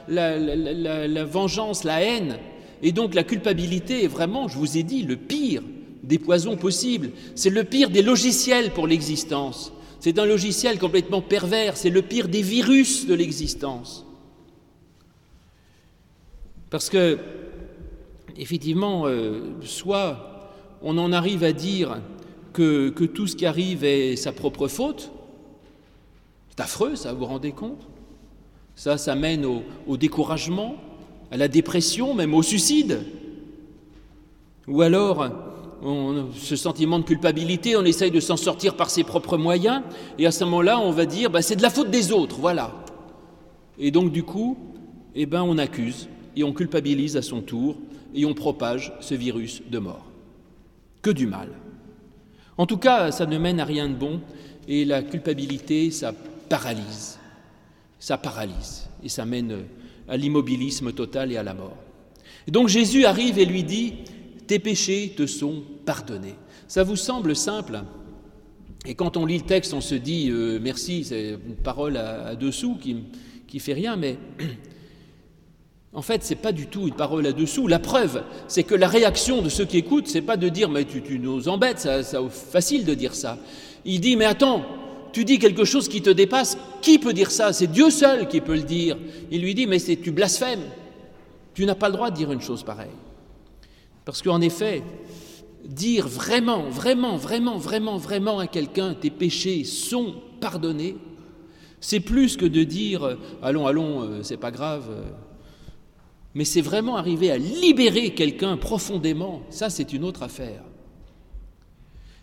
la 0.09 1.25
vengeance, 1.25 1.85
la 1.85 2.03
haine. 2.03 2.37
Et 2.83 2.93
donc 2.93 3.15
la 3.15 3.23
culpabilité 3.23 4.05
est 4.05 4.09
vraiment, 4.09 4.49
je 4.49 4.59
vous 4.59 4.77
ai 4.77 4.83
dit, 4.83 5.03
le 5.03 5.17
pire 5.17 5.63
des 6.03 6.19
poisons 6.19 6.57
possibles. 6.57 7.11
C'est 7.35 7.51
le 7.51 7.65
pire 7.65 7.91
des 7.91 8.03
logiciels 8.03 8.71
pour 8.73 8.87
l'existence. 8.87 9.73
C'est 10.01 10.19
un 10.19 10.27
logiciel 10.27 10.79
complètement 10.79 11.23
pervers, 11.23 11.77
c'est 11.77 11.91
le 11.91 12.03
pire 12.03 12.29
des 12.29 12.43
virus 12.43 13.07
de 13.07 13.15
l'existence. 13.15 14.05
Parce 16.71 16.91
que, 16.91 17.19
effectivement, 18.37 19.07
euh, 19.07 19.41
soit 19.63 20.51
on 20.83 20.99
en 20.99 21.13
arrive 21.13 21.45
à 21.45 21.53
dire 21.53 22.01
que, 22.53 22.91
tout 22.91 23.27
ce 23.27 23.37
qui 23.37 23.47
arrive 23.47 23.85
est 23.85 24.17
sa 24.17 24.33
propre 24.33 24.69
faute, 24.69 25.11
c'est 26.51 26.61
affreux, 26.61 26.97
ça, 26.97 27.13
vous 27.13 27.21
vous 27.21 27.27
rendez 27.27 27.53
compte? 27.53 27.87
Ça, 28.75 28.99
ça 28.99 29.15
mène 29.15 29.45
au, 29.45 29.63
au 29.87 29.97
découragement, 29.97 30.77
à 31.31 31.37
la 31.37 31.49
dépression, 31.49 32.15
même 32.15 32.35
au 32.35 32.43
suicide. 32.43 33.05
Ou 34.69 34.83
alors, 34.83 35.29
ce 35.83 36.57
sentiment 36.57 36.99
de 36.99 37.05
culpabilité, 37.05 37.77
on 37.77 37.85
essaye 37.85 38.11
de 38.11 38.21
s'en 38.21 38.37
sortir 38.37 38.77
par 38.77 38.91
ses 38.91 39.05
propres 39.05 39.37
moyens, 39.37 39.83
et 40.19 40.27
à 40.27 40.31
ce 40.31 40.45
moment-là, 40.45 40.79
on 40.81 40.91
va 40.91 41.07
dire, 41.07 41.31
bah, 41.31 41.43
c'est 41.43 41.57
de 41.57 41.63
la 41.63 41.71
faute 41.71 41.91
des 41.91 42.13
autres, 42.13 42.37
voilà. 42.39 42.75
Et 43.79 43.91
donc, 43.91 44.13
du 44.13 44.23
coup, 44.23 44.57
eh 45.15 45.27
ben, 45.27 45.43
on 45.43 45.59
accuse 45.59 46.09
et 46.35 46.45
on 46.45 46.53
culpabilise 46.53 47.17
à 47.17 47.23
son 47.23 47.41
tour, 47.41 47.77
et 48.15 48.25
on 48.25 48.35
propage 48.35 48.93
ce 49.01 49.15
virus 49.15 49.63
de 49.71 49.79
mort. 49.79 50.07
Que 51.03 51.11
du 51.11 51.27
mal. 51.27 51.49
En 52.59 52.67
tout 52.67 52.79
cas, 52.79 53.13
ça 53.13 53.27
ne 53.27 53.39
mène 53.39 53.61
à 53.61 53.65
rien 53.65 53.89
de 53.89 53.95
bon, 53.95 54.21
et 54.69 54.85
la 54.85 55.03
culpabilité, 55.03 55.91
ça 55.91 56.13
paralyse. 56.49 57.19
Ça 57.99 58.19
paralyse, 58.19 58.89
et 59.03 59.09
ça 59.09 59.25
mène 59.25 59.65
à 60.09 60.17
l'immobilisme 60.17 60.93
total 60.93 61.33
et 61.33 61.37
à 61.37 61.43
la 61.43 61.55
mort. 61.55 61.77
Et 62.47 62.51
donc 62.51 62.69
Jésus 62.69 63.05
arrive 63.05 63.39
et 63.39 63.45
lui 63.45 63.65
dit, 63.65 63.95
tes 64.47 64.59
péchés 64.59 65.15
te 65.17 65.27
sont 65.27 65.63
pardonnés. 65.85 66.35
Ça 66.69 66.83
vous 66.83 66.97
semble 66.97 67.37
simple? 67.37 67.81
Et 68.87 68.95
quand 68.95 69.17
on 69.17 69.27
lit 69.27 69.39
le 69.39 69.45
texte, 69.45 69.75
on 69.75 69.81
se 69.81 69.95
dit 69.95 70.31
euh, 70.31 70.59
merci, 70.63 71.05
c'est 71.05 71.31
une 71.31 71.57
parole 71.57 71.97
à, 71.97 72.37
dessous 72.37 72.77
qui, 72.81 72.97
qui 73.47 73.59
fait 73.59 73.73
rien, 73.73 73.97
mais 73.97 74.17
en 75.93 76.03
fait, 76.03 76.23
ce 76.23 76.31
n'est 76.31 76.41
pas 76.41 76.53
du 76.53 76.67
tout 76.67 76.87
une 76.87 76.95
parole 76.95 77.27
à 77.27 77.33
dessous. 77.33 77.67
La 77.67 77.79
preuve, 77.79 78.23
c'est 78.49 78.65
que 78.65 78.75
la 78.75 78.87
réaction 78.87 79.43
de 79.43 79.49
ceux 79.49 79.65
qui 79.65 79.79
écoutent, 79.79 80.09
c'est 80.09 80.21
pas 80.21 80.37
de 80.37 80.49
dire 80.49 80.69
mais 80.69 80.85
tu, 80.85 81.19
nous 81.19 81.49
embêtes, 81.49 81.79
c'est 81.79 82.29
facile 82.31 82.85
de 82.85 82.95
dire 82.95 83.15
ça. 83.15 83.39
Il 83.85 84.01
dit 84.01 84.17
mais 84.17 84.27
attends, 84.27 84.65
tu 85.13 85.25
dis 85.25 85.39
quelque 85.39 85.65
chose 85.65 85.89
qui 85.89 86.03
te 86.03 86.11
dépasse, 86.11 86.59
qui 86.83 86.99
peut 86.99 87.15
dire 87.15 87.31
ça? 87.31 87.53
C'est 87.53 87.69
Dieu 87.69 87.91
seul 87.91 88.29
qui 88.29 88.43
peut 88.43 88.57
le 88.57 88.63
dire. 88.63 88.99
Il 89.31 89.41
lui 89.41 89.55
dit 89.55 89.67
mais 89.67 89.79
tu 89.79 90.11
blasphèmes. 90.11 90.65
Tu 91.55 91.65
n'as 91.65 91.75
pas 91.75 91.89
le 91.89 91.95
droit 91.95 92.11
de 92.11 92.17
dire 92.17 92.31
une 92.31 92.43
chose 92.43 92.63
pareille. 92.63 92.91
Parce 94.07 94.23
qu'en 94.23 94.41
effet, 94.41 94.85
dire 95.65 96.07
vraiment, 96.07 96.71
vraiment, 96.71 97.17
vraiment, 97.17 97.59
vraiment, 97.59 97.99
vraiment 97.99 98.39
à 98.39 98.47
quelqu'un 98.47 98.95
tes 98.95 99.11
péchés 99.11 99.65
sont 99.65 100.15
pardonnés, 100.41 100.97
c'est 101.81 102.01
plus 102.01 102.37
que 102.37 102.47
de 102.47 102.63
dire 102.63 103.19
allons, 103.43 103.67
allons, 103.67 104.03
euh, 104.03 104.23
c'est 104.23 104.37
pas 104.37 104.53
grave. 104.53 104.87
Euh. 104.91 105.03
Mais 106.35 106.45
c'est 106.45 106.61
vraiment 106.61 106.97
arriver 106.97 107.33
à 107.33 107.37
libérer 107.37 108.15
quelqu'un 108.15 108.57
profondément. 108.57 109.43
Ça, 109.51 109.71
c'est 109.71 109.93
une 109.93 110.05
autre 110.05 110.23
affaire. 110.23 110.63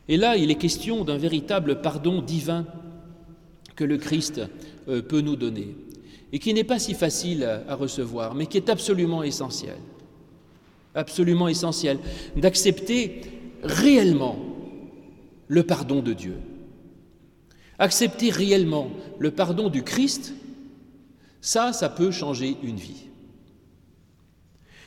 Et 0.07 0.15
là, 0.15 0.37
il 0.37 0.51
est 0.51 0.55
question 0.55 1.03
d'un 1.03 1.17
véritable 1.17 1.81
pardon 1.81 2.21
divin 2.21 2.65
que 3.75 3.83
le 3.83 3.97
Christ 3.97 4.41
euh, 4.87 5.01
peut 5.01 5.21
nous 5.21 5.35
donner 5.35 5.75
et 6.31 6.39
qui 6.39 6.53
n'est 6.53 6.63
pas 6.63 6.79
si 6.79 6.93
facile 6.93 7.43
à 7.67 7.75
recevoir, 7.75 8.35
mais 8.35 8.47
qui 8.47 8.57
est 8.57 8.69
absolument 8.69 9.21
essentiel 9.21 9.77
absolument 10.95 11.47
essentiel, 11.47 11.99
d'accepter 12.35 13.21
réellement 13.63 14.37
le 15.47 15.63
pardon 15.63 16.01
de 16.01 16.13
Dieu. 16.13 16.37
Accepter 17.79 18.29
réellement 18.29 18.91
le 19.19 19.31
pardon 19.31 19.69
du 19.69 19.83
Christ, 19.83 20.33
ça, 21.41 21.73
ça 21.73 21.89
peut 21.89 22.11
changer 22.11 22.55
une 22.63 22.77
vie. 22.77 23.07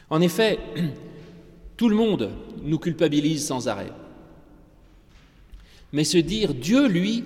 En 0.08 0.20
effet, 0.20 0.58
tout 1.76 1.88
le 1.88 1.96
monde 1.96 2.30
nous 2.62 2.78
culpabilise 2.78 3.46
sans 3.46 3.68
arrêt. 3.68 3.92
Mais 5.92 6.04
se 6.04 6.18
dire 6.18 6.54
Dieu, 6.54 6.86
lui, 6.86 7.24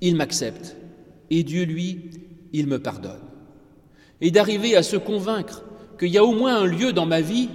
il 0.00 0.16
m'accepte, 0.16 0.76
et 1.30 1.42
Dieu, 1.42 1.64
lui, 1.64 2.10
il 2.52 2.66
me 2.66 2.78
pardonne. 2.78 3.20
Et 4.20 4.30
d'arriver 4.30 4.76
à 4.76 4.82
se 4.82 4.96
convaincre 4.96 5.62
qu'il 5.98 6.08
y 6.08 6.18
a 6.18 6.24
au 6.24 6.32
moins 6.32 6.56
un 6.62 6.66
lieu 6.66 6.92
dans 6.92 7.06
ma 7.06 7.20
vie, 7.20 7.48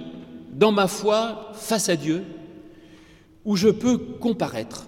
dans 0.52 0.72
ma 0.72 0.86
foi, 0.86 1.50
face 1.54 1.88
à 1.88 1.96
Dieu, 1.96 2.22
où 3.44 3.56
je 3.56 3.68
peux 3.68 3.98
comparaître 3.98 4.86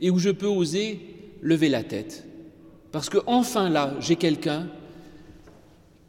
et 0.00 0.10
où 0.10 0.18
je 0.18 0.30
peux 0.30 0.46
oser 0.46 1.00
lever 1.40 1.68
la 1.68 1.82
tête. 1.82 2.26
Parce 2.92 3.08
que 3.08 3.18
enfin 3.26 3.68
là, 3.68 3.94
j'ai 4.00 4.16
quelqu'un 4.16 4.68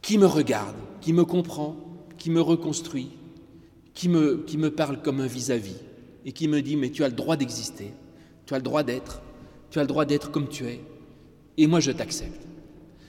qui 0.02 0.18
me 0.18 0.26
regarde, 0.26 0.76
qui 1.00 1.12
me 1.12 1.24
comprend, 1.24 1.76
qui 2.18 2.30
me 2.30 2.40
reconstruit, 2.40 3.10
qui 3.94 4.08
me, 4.08 4.68
parle 4.68 5.00
comme 5.00 5.20
un 5.20 5.26
vis-à-vis 5.26 5.72
-vis, 5.72 6.26
et 6.26 6.32
qui 6.32 6.48
me 6.48 6.60
dit, 6.60 6.76
mais 6.76 6.90
tu 6.90 7.02
as 7.02 7.08
le 7.08 7.14
droit 7.14 7.36
d'exister, 7.36 7.92
tu 8.44 8.54
as 8.54 8.58
le 8.58 8.62
droit 8.62 8.82
d'être, 8.82 9.22
tu 9.70 9.78
as 9.78 9.82
le 9.82 9.88
droit 9.88 10.04
d'être 10.04 10.30
comme 10.30 10.48
tu 10.48 10.66
es, 10.66 10.80
et 11.56 11.66
moi 11.66 11.80
je 11.80 11.92
t'accepte. 11.92 12.46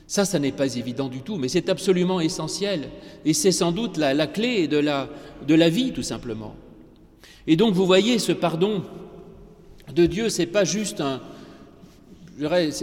Ça, 0.08 0.24
ça 0.24 0.40
n'est 0.40 0.54
pas 0.54 0.78
évident 0.78 1.10
du 1.10 1.22
tout, 1.22 1.36
mais 1.36 1.50
c'est 1.50 1.70
absolument 1.70 2.22
essentiel. 2.22 2.90
Et 3.26 3.34
c'est 3.34 3.52
sans 3.52 3.74
doute 3.74 3.98
la, 3.98 4.28
clé 4.28 4.68
de 4.68 4.78
la, 4.78 5.10
de 5.46 5.54
la 5.54 5.70
vie, 5.70 5.92
tout 5.92 6.04
simplement. 6.04 6.56
Et 7.46 7.58
donc, 7.58 7.74
vous 7.74 7.86
voyez, 7.86 8.18
ce 8.18 8.32
pardon 8.32 8.84
de 9.94 10.06
Dieu, 10.06 10.30
c'est 10.30 10.46
pas 10.46 10.64
juste 10.64 11.02
un, 11.02 11.22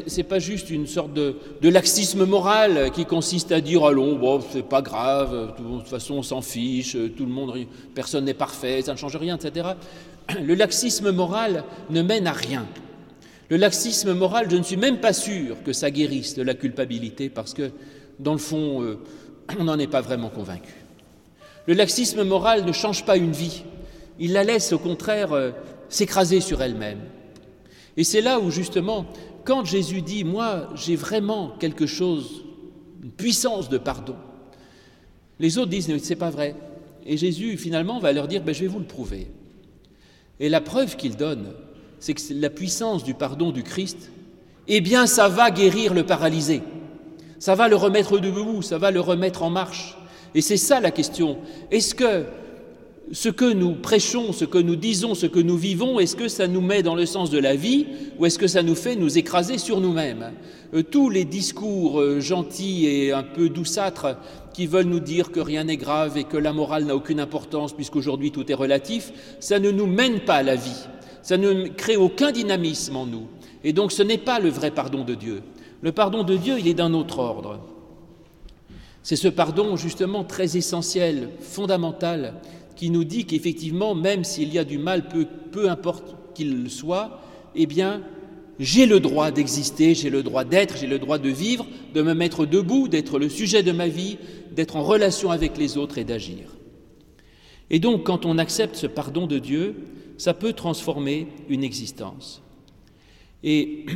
c'est 0.07 0.25
pas 0.25 0.39
juste 0.39 0.71
une 0.71 0.87
sorte 0.87 1.15
de, 1.15 1.37
laxisme 1.63 2.25
moral 2.25 2.91
qui 2.93 3.05
consiste 3.05 3.53
à 3.53 3.61
dire 3.61 3.85
allons, 3.85 4.17
bon, 4.17 4.41
c'est 4.53 4.69
pas 4.69 4.83
grave, 4.83 5.55
de 5.59 5.79
toute 5.79 5.89
façon 5.89 6.15
on 6.15 6.23
s'en 6.23 6.43
fiche, 6.43 6.97
tout 7.17 7.25
le 7.25 7.31
monde, 7.31 7.55
personne 7.95 8.25
n'est 8.25 8.35
parfait, 8.35 8.83
ça 8.83 8.93
ne 8.93 8.99
change 8.99 9.17
rien, 9.17 9.37
etc. 9.37 9.69
Le 10.43 10.55
laxisme 10.55 11.11
moral 11.13 11.65
ne 11.91 12.03
mène 12.03 12.27
à 12.27 12.33
rien. 12.33 12.67
Le 13.55 13.61
laxisme 13.61 14.15
moral, 14.15 14.51
je 14.51 14.57
ne 14.57 14.65
suis 14.65 14.77
même 14.77 14.99
pas 14.99 15.13
sûr 15.13 15.63
que 15.63 15.73
ça 15.73 15.89
guérisse 15.89 16.35
de 16.35 16.43
la 16.43 16.55
culpabilité 16.55 17.29
parce 17.29 17.55
que, 17.55 17.71
dans 18.19 18.33
le 18.33 18.39
fond, 18.39 18.83
euh, 18.83 18.99
on 19.61 19.63
n'en 19.63 19.79
est 19.79 19.87
pas 19.87 20.01
vraiment 20.01 20.29
convaincu. 20.29 20.75
Le 21.69 21.75
laxisme 21.75 22.25
moral 22.25 22.65
ne 22.65 22.73
change 22.73 23.05
pas 23.05 23.17
une 23.17 23.31
vie, 23.31 23.63
il 24.19 24.33
la 24.33 24.43
laisse 24.43 24.73
au 24.73 24.79
contraire 24.81 25.33
euh, 25.33 25.53
s'écraser 25.89 26.41
sur 26.41 26.63
elle-même. 26.63 26.99
Et 27.97 28.03
c'est 28.03 28.23
là 28.23 28.41
où 28.41 28.51
justement, 28.51 29.07
quand 29.45 29.65
Jésus 29.65 30.03
dit, 30.03 30.25
moi 30.25 30.69
j'ai 30.75 30.97
vraiment 30.97 31.51
quelque 31.61 31.87
chose, 31.87 32.43
une 33.05 33.13
puissance 33.13 33.69
de 33.69 33.79
pardon, 33.79 34.17
les 35.39 35.59
autres 35.59 35.71
disent, 35.71 35.97
c'est 36.03 36.17
pas 36.17 36.31
vrai. 36.31 36.57
Et 37.07 37.17
Jésus 37.17 37.57
finalement 37.57 38.01
va 38.01 38.13
leur 38.13 38.27
dire, 38.27 38.43
ben, 38.43 38.53
je 38.53 38.63
vais 38.63 38.67
vous 38.67 38.81
le 38.81 38.85
prouver. 38.85 39.29
Et 40.41 40.49
la 40.49 40.61
preuve 40.61 40.97
qu'il 40.97 41.17
donne, 41.17 41.55
c'est 42.05 42.13
que 42.13 42.21
la 42.35 42.51
puissance 42.51 43.03
du 43.03 43.15
pardon 43.15 43.51
du 43.51 43.63
Christ, 43.63 44.11
eh 44.69 44.83
bien 44.83 45.07
ça 45.07 45.31
va 45.31 45.51
guérir 45.51 45.95
le 45.95 46.05
paralysé, 46.05 46.61
ça 47.39 47.55
va 47.55 47.67
le 47.67 47.77
remettre 47.77 48.19
debout, 48.19 48.61
ça 48.61 48.77
va 48.77 48.91
le 48.91 49.01
remettre 49.01 49.43
en 49.43 49.49
marche. 49.49 49.97
Et 50.35 50.43
c'est 50.43 50.59
ça 50.59 50.81
la 50.81 50.91
question. 50.91 51.39
Est-ce 51.71 51.95
que 51.95 52.25
ce 53.11 53.31
que 53.31 53.51
nous 53.51 53.73
prêchons, 53.73 54.35
ce 54.35 54.45
que 54.45 54.59
nous 54.59 54.77
disons, 54.77 55.15
ce 55.15 55.25
que 55.25 55.39
nous 55.39 55.57
vivons, 55.57 55.99
est-ce 55.99 56.15
que 56.15 56.29
ça 56.29 56.47
nous 56.47 56.61
met 56.61 56.83
dans 56.83 56.95
le 56.95 57.07
sens 57.07 57.31
de 57.31 57.39
la 57.39 57.57
vie 57.57 57.87
ou 58.19 58.27
est-ce 58.27 58.39
que 58.39 58.49
ça 58.49 58.63
nous 58.63 58.75
fait 58.75 58.97
nous 58.97 59.17
écraser 59.17 59.57
sur 59.57 59.81
nous-mêmes? 59.81 60.33
Euh, 60.75 60.83
Tous 60.83 61.09
les 61.09 61.25
discours 61.25 62.01
euh, 62.01 62.21
gentils 62.21 62.87
et 62.87 63.13
un 63.13 63.23
peu 63.23 63.49
douceâtres 63.49 64.19
qui 64.53 64.67
veulent 64.67 64.87
nous 64.87 65.01
dire 65.01 65.33
que 65.33 65.41
rien 65.41 65.65
n'est 65.65 65.79
grave 65.79 66.19
et 66.19 66.25
que 66.25 66.37
la 66.37 66.53
morale 66.53 66.85
n'a 66.85 66.97
aucune 66.97 67.21
importance 67.21 67.73
puisqu'aujourd'hui 67.73 68.31
tout 68.31 68.51
est 68.53 68.55
relatif, 68.55 69.11
ça 69.41 69.59
ne 69.59 69.71
nous 69.71 69.87
mène 69.87 70.21
pas 70.21 70.37
à 70.37 70.43
la 70.43 70.57
vie, 70.57 70.87
ça 71.25 71.39
ne 71.39 71.69
crée 71.69 71.97
aucun 71.97 72.31
dynamisme 72.31 72.97
en 72.97 73.07
nous. 73.07 73.27
Et 73.65 73.73
donc 73.73 73.93
ce 73.93 74.03
n'est 74.03 74.19
pas 74.19 74.39
le 74.39 74.51
vrai 74.51 74.71
pardon 74.71 75.05
de 75.05 75.15
Dieu. 75.15 75.43
Le 75.81 75.91
pardon 75.91 76.23
de 76.23 76.37
Dieu, 76.37 76.57
il 76.59 76.69
est 76.69 76.75
d'un 76.75 76.93
autre 76.93 77.19
ordre. 77.19 77.61
C'est 79.03 79.17
ce 79.17 79.29
pardon 79.29 79.77
justement 79.77 80.23
très 80.23 80.57
essentiel, 80.57 81.31
fondamental, 81.41 82.35
qui 82.77 82.91
nous 82.91 83.05
dit 83.05 83.25
qu'effectivement, 83.25 83.95
même 83.95 84.23
s'il 84.23 84.53
y 84.53 84.59
a 84.59 84.65
du 84.65 84.77
mal, 84.79 85.09
peu, 85.51 85.69
importe 85.69 86.15
qu'il 86.35 86.71
soit, 86.71 87.21
eh 87.55 87.67
bien, 87.67 88.03
j'ai 88.59 88.85
le 88.85 89.01
droit 89.01 89.31
d'exister, 89.31 89.95
j'ai 89.95 90.11
le 90.11 90.23
droit 90.23 90.45
d'être, 90.45 90.77
j'ai 90.77 90.87
le 90.87 90.99
droit 90.99 91.19
de 91.19 91.31
vivre, 91.31 91.67
de 91.95 92.03
me 92.03 92.15
mettre 92.15 92.45
debout, 92.45 92.89
d'être 92.89 93.19
le 93.19 93.31
sujet 93.31 93.63
de 93.63 93.73
ma 93.73 93.89
vie, 93.89 94.19
d'être 94.53 94.77
en 94.77 94.83
relation 94.83 95.31
avec 95.31 95.57
les 95.57 95.79
autres 95.79 95.97
et 95.97 96.05
d'agir. 96.05 96.55
Et 97.71 97.79
donc, 97.79 98.05
quand 98.05 98.27
on 98.27 98.37
accepte 98.37 98.77
ce 98.77 98.87
pardon 98.87 99.27
de 99.27 99.39
Dieu, 99.39 99.75
ça 100.19 100.35
peut 100.35 100.53
transformer 100.53 101.29
une 101.49 101.65
existence. 101.65 102.43
Et 103.43 103.87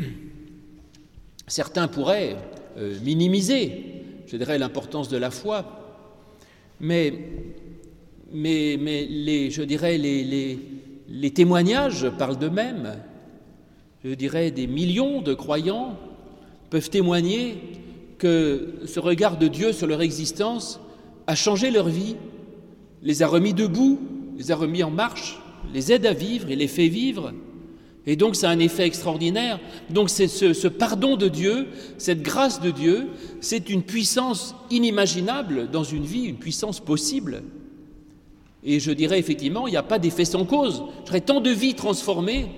certains 1.46 1.88
pourraient 1.88 2.36
euh, 2.76 2.98
minimiser, 3.02 3.84
je 4.26 4.36
dirais, 4.36 4.58
l'importance 4.58 5.08
de 5.08 5.16
la 5.16 5.30
foi, 5.30 5.64
mais 6.80 7.12
mais, 8.30 8.76
les, 8.76 9.50
je 9.50 9.62
dirais 9.62 9.96
les, 9.96 10.58
les 11.08 11.30
témoignages 11.30 12.10
parlent 12.18 12.38
d'eux-mêmes. 12.38 12.96
Je 14.04 14.10
dirais 14.10 14.50
des 14.50 14.66
millions 14.66 15.22
de 15.22 15.34
croyants 15.34 15.96
peuvent 16.70 16.90
témoigner 16.90 17.56
que 18.18 18.74
ce 18.86 19.00
regard 19.00 19.38
de 19.38 19.48
Dieu 19.48 19.72
sur 19.72 19.86
leur 19.86 20.02
existence 20.02 20.80
a 21.26 21.34
changé 21.34 21.70
leur 21.70 21.88
vie, 21.88 22.16
les 23.02 23.22
a 23.22 23.28
remis 23.28 23.54
debout, 23.54 23.98
les 24.36 24.52
a 24.52 24.56
remis 24.56 24.82
en 24.82 24.90
marche, 24.90 25.40
les 25.72 25.92
aide 25.92 26.06
à 26.06 26.12
vivre 26.12 26.50
et 26.50 26.56
les 26.56 26.68
fait 26.68 26.88
vivre. 26.88 27.32
Et 28.06 28.16
donc 28.16 28.36
ça 28.36 28.48
a 28.48 28.52
un 28.52 28.58
effet 28.58 28.86
extraordinaire. 28.86 29.60
Donc 29.90 30.08
c'est 30.08 30.28
ce, 30.28 30.52
ce, 30.52 30.68
pardon 30.68 31.16
de 31.16 31.28
Dieu, 31.28 31.68
cette 31.98 32.22
grâce 32.22 32.60
de 32.60 32.70
Dieu, 32.70 33.08
c'est 33.40 33.68
une 33.68 33.82
puissance 33.82 34.54
inimaginable 34.70 35.70
dans 35.70 35.84
une 35.84 36.04
vie, 36.04 36.24
une 36.24 36.38
puissance 36.38 36.80
possible. 36.80 37.42
Et 38.64 38.80
je 38.80 38.90
dirais 38.90 39.18
effectivement, 39.18 39.66
il 39.66 39.72
n'y 39.72 39.76
a 39.76 39.82
pas 39.82 39.98
d'effet 39.98 40.24
sans 40.24 40.44
cause. 40.44 40.82
J'aurais 41.06 41.20
tant 41.20 41.40
de 41.40 41.50
vies 41.50 41.74
transformées 41.74 42.48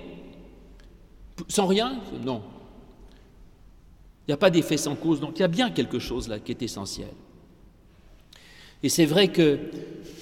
sans 1.49 1.67
rien 1.67 2.01
Non. 2.25 2.43
Il 4.27 4.31
n'y 4.31 4.35
a 4.35 4.37
pas 4.37 4.51
d'effet 4.51 4.77
sans 4.77 4.95
cause, 4.95 5.21
donc 5.21 5.39
il 5.39 5.41
y 5.41 5.45
a 5.45 5.49
bien 5.49 5.71
quelque 5.71 5.99
chose 5.99 6.29
là 6.29 6.39
qui 6.39 6.53
est 6.53 6.63
essentiel. 6.63 7.09
Et 8.83 8.89
c'est 8.89 9.07
vrai 9.07 9.29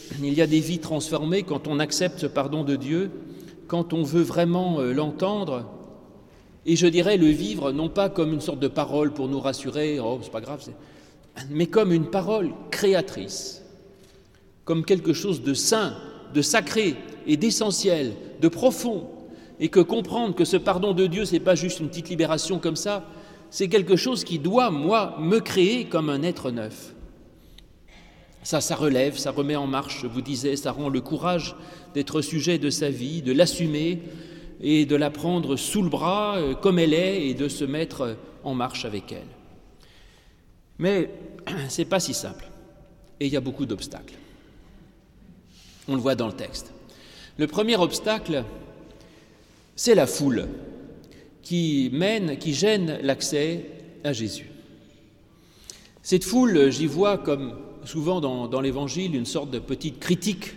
qu'il 0.08 0.34
y 0.34 0.42
a 0.42 0.46
des 0.46 0.60
vies 0.60 0.78
transformées 0.78 1.42
quand 1.42 1.68
on 1.68 1.78
accepte 1.78 2.20
ce 2.20 2.26
pardon 2.26 2.64
de 2.64 2.76
Dieu, 2.76 3.10
quand 3.66 3.92
on 3.92 4.02
veut 4.02 4.22
vraiment 4.22 4.80
euh, 4.80 4.92
l'entendre, 4.92 5.66
et 6.66 6.76
je 6.76 6.86
dirais 6.86 7.16
le 7.16 7.26
vivre 7.26 7.72
non 7.72 7.88
pas 7.88 8.08
comme 8.08 8.32
une 8.32 8.40
sorte 8.40 8.60
de 8.60 8.68
parole 8.68 9.12
pour 9.12 9.28
nous 9.28 9.40
rassurer, 9.40 10.00
oh 10.00 10.18
c'est 10.22 10.32
pas 10.32 10.40
grave, 10.40 10.62
mais 11.50 11.66
comme 11.66 11.92
une 11.92 12.06
parole 12.06 12.50
créatrice 12.70 13.62
comme 14.68 14.84
quelque 14.84 15.14
chose 15.14 15.40
de 15.40 15.54
saint, 15.54 15.94
de 16.34 16.42
sacré 16.42 16.94
et 17.26 17.38
d'essentiel, 17.38 18.12
de 18.42 18.48
profond, 18.48 19.08
et 19.60 19.70
que 19.70 19.80
comprendre 19.80 20.34
que 20.34 20.44
ce 20.44 20.58
pardon 20.58 20.92
de 20.92 21.06
Dieu, 21.06 21.24
ce 21.24 21.32
n'est 21.32 21.40
pas 21.40 21.54
juste 21.54 21.80
une 21.80 21.88
petite 21.88 22.10
libération 22.10 22.58
comme 22.58 22.76
ça, 22.76 23.06
c'est 23.48 23.68
quelque 23.68 23.96
chose 23.96 24.24
qui 24.24 24.38
doit, 24.38 24.70
moi, 24.70 25.16
me 25.20 25.38
créer 25.38 25.86
comme 25.86 26.10
un 26.10 26.22
être 26.22 26.50
neuf. 26.50 26.94
Ça, 28.42 28.60
ça 28.60 28.76
relève, 28.76 29.18
ça 29.18 29.30
remet 29.30 29.56
en 29.56 29.66
marche, 29.66 30.02
je 30.02 30.06
vous 30.06 30.22
disais, 30.22 30.56
ça 30.56 30.72
rend 30.72 30.88
le 30.88 31.00
courage 31.00 31.56
d'être 31.94 32.22
sujet 32.22 32.58
de 32.58 32.70
sa 32.70 32.88
vie, 32.88 33.20
de 33.20 33.32
l'assumer 33.32 34.00
et 34.60 34.86
de 34.86 34.96
la 34.96 35.10
prendre 35.10 35.56
sous 35.56 35.82
le 35.82 35.88
bras 35.88 36.36
euh, 36.36 36.54
comme 36.54 36.78
elle 36.78 36.94
est 36.94 37.26
et 37.26 37.34
de 37.34 37.48
se 37.48 37.64
mettre 37.64 38.16
en 38.44 38.54
marche 38.54 38.84
avec 38.84 39.12
elle. 39.12 39.26
Mais 40.78 41.10
ce 41.68 41.80
n'est 41.80 41.88
pas 41.88 42.00
si 42.00 42.14
simple 42.14 42.48
et 43.20 43.26
il 43.26 43.32
y 43.32 43.36
a 43.36 43.40
beaucoup 43.40 43.66
d'obstacles. 43.66 44.14
On 45.88 45.94
le 45.94 46.00
voit 46.00 46.14
dans 46.14 46.26
le 46.26 46.32
texte. 46.32 46.72
Le 47.36 47.46
premier 47.46 47.76
obstacle, 47.76 48.44
c'est 49.76 49.94
la 49.94 50.06
foule 50.06 50.48
qui 51.42 51.88
mène, 51.92 52.36
qui 52.36 52.52
gêne 52.52 52.98
l'accès 53.02 53.64
à 54.04 54.12
Jésus. 54.12 54.50
Cette 56.02 56.24
foule, 56.24 56.70
j'y 56.70 56.86
vois 56.86 57.18
comme 57.18 57.54
souvent 57.88 58.20
dans, 58.20 58.60
l'Évangile 58.60 59.14
une 59.14 59.24
sorte 59.24 59.50
de 59.50 59.58
petite 59.58 59.98
critique 59.98 60.54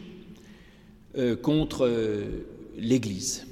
euh, 1.18 1.38
contre 1.38 1.88
euh, 1.88 2.46
l'Église. 2.78 3.48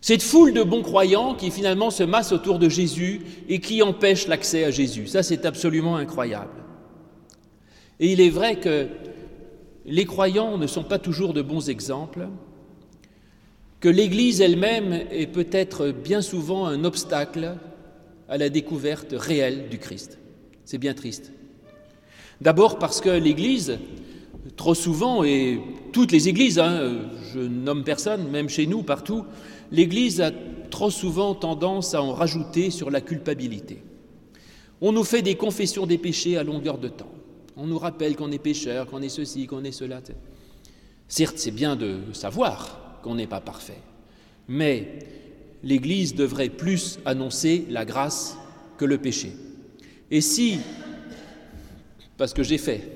Cette 0.00 0.22
foule 0.22 0.52
de 0.52 0.62
bons 0.62 0.82
croyants 0.82 1.34
qui 1.34 1.50
finalement 1.50 1.90
se 1.90 2.04
masse 2.04 2.30
autour 2.30 2.60
de 2.60 2.68
Jésus 2.68 3.22
et 3.48 3.60
qui 3.60 3.82
empêche 3.82 4.28
l'accès 4.28 4.62
à 4.62 4.70
Jésus. 4.70 5.08
Ça, 5.08 5.24
c'est 5.24 5.44
absolument 5.44 5.96
incroyable. 5.96 6.62
Et 7.98 8.12
il 8.12 8.20
est 8.20 8.30
vrai 8.30 8.60
que 8.60 8.86
les 9.84 10.04
croyants 10.04 10.56
ne 10.56 10.68
sont 10.68 10.84
pas 10.84 10.98
toujours 11.00 11.34
de 11.34 11.42
bons 11.42 11.68
exemples, 11.68 12.28
que 13.80 13.88
l'Église 13.88 14.40
elle-même 14.40 14.92
est 15.10 15.26
peut-être 15.26 15.88
bien 15.88 16.22
souvent 16.22 16.66
un 16.66 16.84
obstacle 16.84 17.56
à 18.28 18.38
la 18.38 18.48
découverte 18.50 19.14
réelle 19.16 19.68
du 19.68 19.78
Christ. 19.78 20.18
C'est 20.64 20.78
bien 20.78 20.94
triste. 20.94 21.32
D'abord 22.42 22.80
parce 22.80 23.00
que 23.00 23.08
l'Église, 23.08 23.78
trop 24.56 24.74
souvent, 24.74 25.22
et 25.22 25.60
toutes 25.92 26.10
les 26.10 26.28
Églises, 26.28 26.58
hein, 26.58 27.02
je 27.32 27.38
nomme 27.38 27.84
personne, 27.84 28.28
même 28.32 28.48
chez 28.48 28.66
nous, 28.66 28.82
partout, 28.82 29.24
l'Église 29.70 30.20
a 30.20 30.32
trop 30.68 30.90
souvent 30.90 31.36
tendance 31.36 31.94
à 31.94 32.02
en 32.02 32.12
rajouter 32.12 32.70
sur 32.70 32.90
la 32.90 33.00
culpabilité. 33.00 33.84
On 34.80 34.90
nous 34.90 35.04
fait 35.04 35.22
des 35.22 35.36
confessions 35.36 35.86
des 35.86 35.98
péchés 35.98 36.36
à 36.36 36.42
longueur 36.42 36.78
de 36.78 36.88
temps. 36.88 37.12
On 37.56 37.68
nous 37.68 37.78
rappelle 37.78 38.16
qu'on 38.16 38.32
est 38.32 38.42
pécheur, 38.42 38.88
qu'on 38.88 39.02
est 39.02 39.08
ceci, 39.08 39.46
qu'on 39.46 39.62
est 39.62 39.70
cela. 39.70 40.00
Certes, 41.06 41.38
c'est 41.38 41.52
bien 41.52 41.76
de 41.76 42.00
savoir 42.12 42.98
qu'on 43.04 43.14
n'est 43.14 43.28
pas 43.28 43.40
parfait, 43.40 43.80
mais 44.48 44.98
l'Église 45.62 46.16
devrait 46.16 46.48
plus 46.48 46.98
annoncer 47.04 47.66
la 47.70 47.84
grâce 47.84 48.36
que 48.78 48.84
le 48.84 48.98
péché. 48.98 49.30
Et 50.10 50.20
si, 50.20 50.58
parce 52.22 52.34
que 52.34 52.44
j'ai 52.44 52.56
fait, 52.56 52.88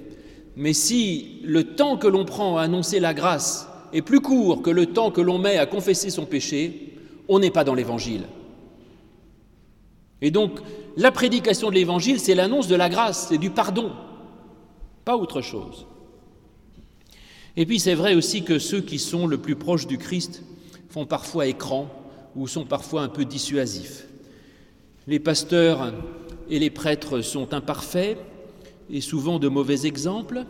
mais 0.55 0.73
si 0.73 1.41
le 1.43 1.65
temps 1.75 1.97
que 1.97 2.07
l'on 2.07 2.25
prend 2.25 2.59
à 2.59 2.63
annoncer 2.63 3.01
la 3.01 3.13
grâce 3.13 3.67
est 3.93 4.01
plus 4.01 4.21
court 4.21 4.63
que 4.63 4.71
le 4.71 4.87
temps 4.87 5.11
que 5.11 5.21
l'on 5.21 5.37
met 5.37 5.59
à 5.59 5.67
confesser 5.67 6.11
son 6.11 6.27
péché, 6.27 6.95
on 7.27 7.41
n'est 7.41 7.51
pas 7.51 7.65
dans 7.65 7.75
l'Évangile. 7.75 8.23
Et 10.23 10.31
donc, 10.31 10.61
la 10.97 11.11
prédication 11.11 11.71
de 11.71 11.75
l'Évangile, 11.75 12.21
c'est 12.21 12.37
l'annonce 12.37 12.69
de 12.69 12.77
la 12.77 12.89
grâce, 12.89 13.27
c'est 13.29 13.39
du 13.39 13.51
pardon 13.51 13.91
pas 15.05 15.17
autre 15.17 15.41
chose. 15.41 15.89
Et 17.57 17.67
puis 17.67 17.81
c'est 17.81 17.95
vrai 17.95 18.15
aussi 18.15 18.45
que 18.45 18.61
ceux 18.61 18.81
qui 18.81 19.01
sont 19.01 19.27
le 19.27 19.39
plus 19.39 19.57
proches 19.57 19.89
du 19.89 19.99
Christ 19.99 20.45
font 20.89 21.05
parfois 21.05 21.49
écran 21.49 21.89
ou 22.37 22.47
sont 22.47 22.65
parfois 22.65 23.03
un 23.03 23.09
peu 23.09 23.25
dissuasifs. 23.25 24.07
Les 25.09 25.19
pasteurs 25.19 25.93
et 26.49 26.61
les 26.61 26.71
prêtres 26.71 27.23
sont 27.23 27.55
imparfaits 27.55 28.19
et 28.91 29.01
souvent 29.01 29.39
de 29.39 29.49
mauvais 29.49 29.87
exemples. 29.87 30.45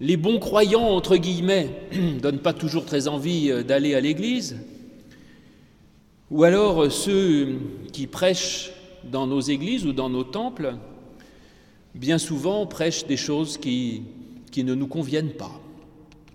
Les 0.00 0.16
bons 0.16 0.38
croyants, 0.38 0.88
entre 0.88 1.16
guillemets, 1.16 1.70
ne 1.92 2.18
donnent 2.20 2.40
pas 2.40 2.52
toujours 2.52 2.84
très 2.84 3.08
envie 3.08 3.50
euh, 3.50 3.62
d'aller 3.62 3.94
à 3.94 4.00
l'église. 4.00 4.56
Ou 6.30 6.44
alors 6.44 6.84
euh, 6.84 6.90
ceux 6.90 7.58
qui 7.92 8.06
prêchent 8.06 8.72
dans 9.04 9.26
nos 9.26 9.40
églises 9.40 9.86
ou 9.86 9.92
dans 9.92 10.08
nos 10.08 10.24
temples, 10.24 10.76
bien 11.94 12.18
souvent 12.18 12.66
prêchent 12.66 13.06
des 13.06 13.16
choses 13.16 13.58
qui, 13.58 14.02
qui 14.50 14.64
ne 14.64 14.74
nous 14.74 14.86
conviennent 14.86 15.32
pas, 15.32 15.60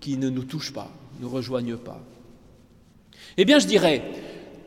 qui 0.00 0.16
ne 0.16 0.30
nous 0.30 0.44
touchent 0.44 0.72
pas, 0.72 0.90
ne 1.20 1.26
rejoignent 1.26 1.76
pas. 1.76 2.00
Eh 3.36 3.44
bien, 3.44 3.58
je 3.58 3.66
dirais, 3.66 4.02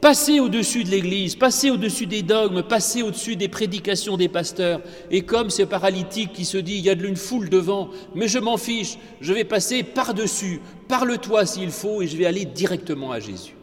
Passez 0.02 0.40
au-dessus 0.40 0.84
de 0.84 0.90
l'Église, 0.90 1.36
passez 1.36 1.70
au-dessus 1.70 2.08
des 2.08 2.24
dogmes, 2.24 2.64
passez 2.64 3.04
au-dessus 3.04 3.36
des 3.36 3.48
prédications 3.48 4.18
des 4.18 4.30
pasteurs. 4.30 4.82
Et 5.12 5.22
comme 5.22 5.52
ce 5.52 5.62
paralytique 5.62 6.34
qui 6.34 6.44
se 6.44 6.58
dit, 6.58 6.78
il 6.78 6.84
y 6.84 6.90
a 6.90 6.96
de 6.96 7.06
une 7.06 7.16
foule 7.16 7.50
devant, 7.50 7.92
mais 8.16 8.28
je 8.28 8.40
m'en 8.40 8.58
fiche, 8.58 8.98
je 9.22 9.32
vais 9.32 9.44
passer 9.44 9.84
par-dessus, 9.84 10.60
parle-toi 10.88 11.46
s'il 11.46 11.70
faut, 11.70 12.02
et 12.02 12.08
je 12.08 12.18
vais 12.18 12.26
aller 12.26 12.46
directement 12.46 13.12
à 13.12 13.20
Jésus. 13.20 13.54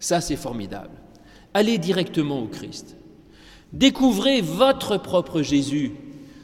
Ça, 0.00 0.20
c'est 0.20 0.34
formidable. 0.34 0.90
Allez 1.54 1.78
directement 1.78 2.40
au 2.40 2.48
Christ. 2.48 2.96
Découvrez 3.72 4.40
votre 4.40 4.96
propre 4.96 5.42
Jésus. 5.42 5.92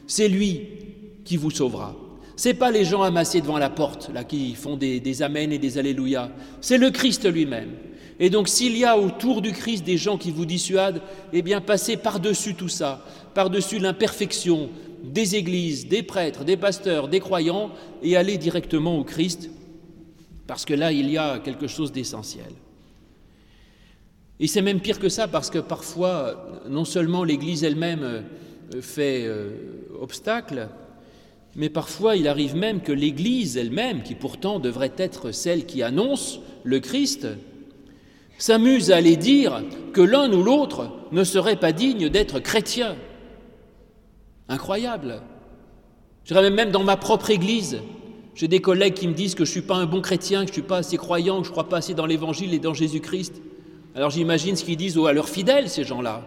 C'est 0.07 0.29
lui 0.29 0.69
qui 1.25 1.35
vous 1.35 1.51
sauvera. 1.51 1.97
Ce 2.37 2.47
n'est 2.47 2.53
pas 2.53 2.71
les 2.71 2.85
gens 2.85 3.01
amassés 3.01 3.41
devant 3.41 3.57
la 3.57 3.69
porte, 3.69 4.09
là, 4.13 4.23
qui 4.23 4.55
font 4.55 4.77
des, 4.77 5.01
des 5.01 5.21
amens 5.21 5.51
et 5.51 5.59
des 5.59 5.77
alléluia. 5.77 6.31
C'est 6.61 6.77
le 6.77 6.89
Christ 6.89 7.29
lui-même. 7.29 7.71
Et 8.21 8.29
donc 8.29 8.47
s'il 8.47 8.77
y 8.77 8.85
a 8.85 8.99
autour 8.99 9.41
du 9.41 9.51
Christ 9.51 9.83
des 9.83 9.97
gens 9.97 10.15
qui 10.15 10.29
vous 10.29 10.45
dissuadent, 10.45 11.01
eh 11.33 11.41
bien 11.41 11.59
passez 11.59 11.97
par-dessus 11.97 12.53
tout 12.53 12.69
ça, 12.69 13.03
par-dessus 13.33 13.79
l'imperfection 13.79 14.69
des 15.03 15.35
églises, 15.35 15.87
des 15.87 16.03
prêtres, 16.03 16.43
des 16.43 16.55
pasteurs, 16.55 17.07
des 17.07 17.19
croyants, 17.19 17.71
et 18.03 18.15
allez 18.15 18.37
directement 18.37 18.95
au 18.99 19.03
Christ, 19.03 19.49
parce 20.45 20.65
que 20.65 20.75
là, 20.75 20.91
il 20.91 21.09
y 21.09 21.17
a 21.17 21.39
quelque 21.39 21.65
chose 21.65 21.91
d'essentiel. 21.91 22.53
Et 24.39 24.45
c'est 24.45 24.61
même 24.61 24.81
pire 24.81 24.99
que 24.99 25.09
ça, 25.09 25.27
parce 25.27 25.49
que 25.49 25.57
parfois, 25.57 26.61
non 26.69 26.85
seulement 26.85 27.23
l'Église 27.23 27.63
elle-même 27.63 28.03
euh, 28.03 28.81
fait 28.81 29.23
euh, 29.25 29.49
obstacle, 29.99 30.69
mais 31.55 31.69
parfois 31.69 32.15
il 32.15 32.27
arrive 32.27 32.55
même 32.55 32.81
que 32.81 32.91
l'Église 32.91 33.57
elle-même, 33.57 34.03
qui 34.03 34.13
pourtant 34.13 34.59
devrait 34.59 34.93
être 34.97 35.31
celle 35.31 35.65
qui 35.65 35.81
annonce 35.81 36.39
le 36.63 36.79
Christ, 36.79 37.27
s'amuse 38.41 38.91
à 38.91 38.97
aller 38.97 39.17
dire 39.17 39.61
que 39.93 40.01
l'un 40.01 40.31
ou 40.33 40.41
l'autre 40.41 40.89
ne 41.11 41.23
serait 41.23 41.57
pas 41.57 41.71
digne 41.71 42.09
d'être 42.09 42.39
chrétien. 42.39 42.95
Incroyable. 44.49 45.21
Je 46.23 46.33
dirais 46.33 46.49
même 46.49 46.71
dans 46.71 46.83
ma 46.83 46.97
propre 46.97 47.29
Église, 47.29 47.81
j'ai 48.33 48.47
des 48.47 48.59
collègues 48.59 48.95
qui 48.95 49.07
me 49.07 49.13
disent 49.13 49.35
que 49.35 49.45
je 49.45 49.49
ne 49.49 49.53
suis 49.53 49.61
pas 49.61 49.75
un 49.75 49.85
bon 49.85 50.01
chrétien, 50.01 50.39
que 50.41 50.47
je 50.47 50.51
ne 50.51 50.53
suis 50.53 50.61
pas 50.63 50.77
assez 50.77 50.97
croyant, 50.97 51.39
que 51.39 51.45
je 51.45 51.49
ne 51.49 51.51
crois 51.51 51.69
pas 51.69 51.77
assez 51.77 51.93
dans 51.93 52.07
l'Évangile 52.07 52.53
et 52.55 52.59
dans 52.59 52.73
Jésus-Christ. 52.73 53.41
Alors 53.93 54.09
j'imagine 54.09 54.55
ce 54.55 54.63
qu'ils 54.63 54.77
disent 54.77 54.97
à 54.97 55.13
leurs 55.13 55.29
fidèles, 55.29 55.69
ces 55.69 55.83
gens-là. 55.83 56.23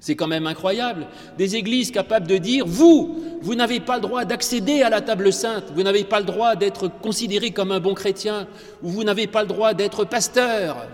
C'est 0.00 0.16
quand 0.16 0.26
même 0.26 0.46
incroyable. 0.46 1.06
Des 1.36 1.56
églises 1.56 1.90
capables 1.90 2.26
de 2.26 2.38
dire, 2.38 2.64
vous, 2.66 3.22
vous 3.42 3.54
n'avez 3.54 3.80
pas 3.80 3.96
le 3.96 4.02
droit 4.02 4.24
d'accéder 4.24 4.82
à 4.82 4.88
la 4.88 5.02
table 5.02 5.32
sainte, 5.32 5.64
vous 5.74 5.82
n'avez 5.82 6.04
pas 6.04 6.20
le 6.20 6.26
droit 6.26 6.56
d'être 6.56 6.88
considéré 6.88 7.50
comme 7.50 7.70
un 7.70 7.80
bon 7.80 7.94
chrétien, 7.94 8.48
ou 8.82 8.88
vous 8.88 9.04
n'avez 9.04 9.26
pas 9.26 9.42
le 9.42 9.48
droit 9.48 9.74
d'être 9.74 10.04
pasteur. 10.04 10.88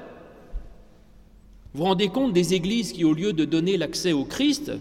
Vous 1.75 1.81
vous 1.81 1.85
rendez 1.85 2.09
compte 2.09 2.33
des 2.33 2.55
églises 2.55 2.93
qui, 2.93 3.05
au 3.05 3.13
lieu 3.13 3.33
de 3.33 3.45
donner 3.45 3.77
l'accès 3.77 4.13
au 4.13 4.25
Christ, 4.25 4.73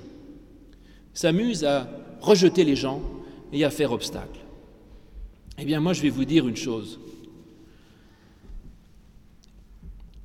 s'amusent 1.14 1.66
à 1.66 1.90
rejeter 2.22 2.64
les 2.64 2.76
gens 2.76 3.02
et 3.52 3.64
à 3.66 3.70
faire 3.70 3.92
obstacle 3.92 4.40
Eh 5.58 5.66
bien, 5.66 5.80
moi, 5.80 5.94
je 5.94 6.02
vais 6.02 6.10
vous 6.10 6.26
dire 6.26 6.48
une 6.48 6.56
chose. 6.56 7.00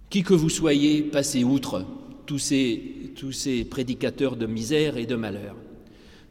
Qui 0.09 0.22
que 0.22 0.35
vous 0.35 0.51
soyez, 0.51 1.03
passez 1.03 1.42
outre 1.42 1.85
tous 2.27 2.38
ces, 2.38 3.12
tous 3.16 3.33
ces 3.33 3.64
prédicateurs 3.64 4.37
de 4.37 4.46
misère 4.46 4.96
et 4.96 5.07
de 5.07 5.16
malheur. 5.16 5.57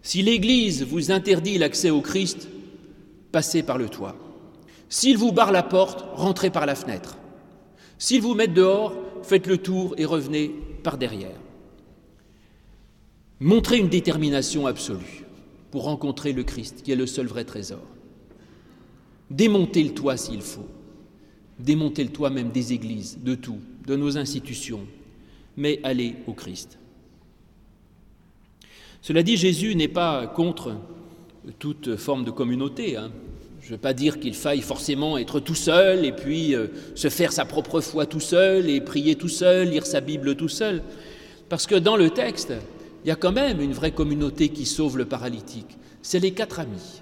Si 0.02 0.22
l'Église 0.22 0.84
vous 0.84 1.12
interdit 1.12 1.58
l'accès 1.58 1.90
au 1.90 2.02
Christ, 2.02 2.48
passez 3.32 3.64
par 3.64 3.78
le 3.78 3.90
toit. 3.90 4.16
S'il 4.90 5.18
vous 5.18 5.32
barre 5.32 5.52
la 5.52 5.64
porte, 5.64 6.06
rentrez 6.16 6.50
par 6.50 6.66
la 6.66 6.76
fenêtre. 6.76 7.18
S'il 7.98 8.22
vous 8.22 8.34
met 8.34 8.48
dehors, 8.48 8.94
faites 9.24 9.48
le 9.48 9.58
tour 9.58 9.96
et 9.98 10.06
revenez 10.06 10.50
par 10.84 10.98
derrière. 10.98 11.40
Montrez 13.40 13.78
une 13.78 13.90
détermination 13.90 14.68
absolue 14.68 15.26
pour 15.72 15.84
rencontrer 15.84 16.34
le 16.34 16.44
Christ, 16.44 16.82
qui 16.84 16.92
est 16.92 16.96
le 16.96 17.08
seul 17.08 17.26
vrai 17.26 17.44
trésor. 17.44 17.82
Démontez 19.30 19.84
le 19.84 19.94
toit 19.94 20.18
s'il 20.18 20.42
faut. 20.42 20.68
Démontez 21.58 22.04
le 22.04 22.12
toit 22.12 22.30
même 22.30 22.52
des 22.52 22.74
églises, 22.74 23.20
de 23.24 23.36
tout, 23.36 23.60
de 23.88 23.96
nos 23.96 24.18
institutions, 24.18 24.86
mais 25.58 25.80
allez 25.84 26.16
au 26.28 26.34
Christ. 26.34 26.78
Cela 29.02 29.24
dit, 29.24 29.38
Jésus 29.38 29.76
n'est 29.76 29.88
pas 29.88 30.28
contre 30.28 30.76
toute 31.58 31.96
forme 31.96 32.24
de 32.24 32.32
communauté. 32.32 32.98
Hein. 32.98 33.12
Je 33.72 33.76
ne 33.76 33.78
veux 33.78 33.84
pas 33.84 33.94
dire 33.94 34.20
qu'il 34.20 34.36
faille 34.36 34.60
forcément 34.60 35.18
être 35.18 35.40
tout 35.40 35.56
seul 35.56 36.04
et 36.04 36.12
puis 36.12 36.56
euh, 36.56 36.68
se 36.94 37.08
faire 37.08 37.32
sa 37.32 37.46
propre 37.46 37.80
foi 37.80 38.06
tout 38.06 38.20
seul 38.20 38.70
et 38.70 38.82
prier 38.82 39.16
tout 39.16 39.30
seul, 39.30 39.70
lire 39.70 39.86
sa 39.86 40.02
Bible 40.02 40.36
tout 40.36 40.50
seul. 40.50 40.84
Parce 41.48 41.68
que 41.68 41.76
dans 41.76 41.96
le 41.96 42.10
texte, 42.10 42.52
il 43.06 43.08
y 43.08 43.12
a 43.12 43.16
quand 43.16 43.32
même 43.32 43.62
une 43.62 43.72
vraie 43.72 43.94
communauté 43.94 44.50
qui 44.50 44.66
sauve 44.66 44.98
le 44.98 45.06
paralytique. 45.06 45.78
C'est 46.02 46.20
les 46.20 46.34
quatre 46.34 46.60
amis. 46.60 47.02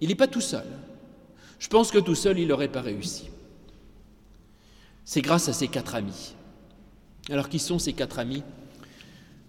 Il 0.00 0.08
n'est 0.08 0.14
pas 0.14 0.28
tout 0.28 0.40
seul. 0.40 0.64
Je 1.58 1.68
pense 1.68 1.90
que 1.90 1.98
tout 1.98 2.14
seul, 2.14 2.38
il 2.38 2.48
n'aurait 2.48 2.68
pas 2.68 2.80
réussi. 2.80 3.28
C'est 5.04 5.20
grâce 5.20 5.50
à 5.50 5.52
ces 5.52 5.68
quatre 5.68 5.94
amis. 5.94 6.32
Alors, 7.28 7.50
qui 7.50 7.58
sont 7.58 7.78
ces 7.78 7.92
quatre 7.92 8.18
amis? 8.18 8.42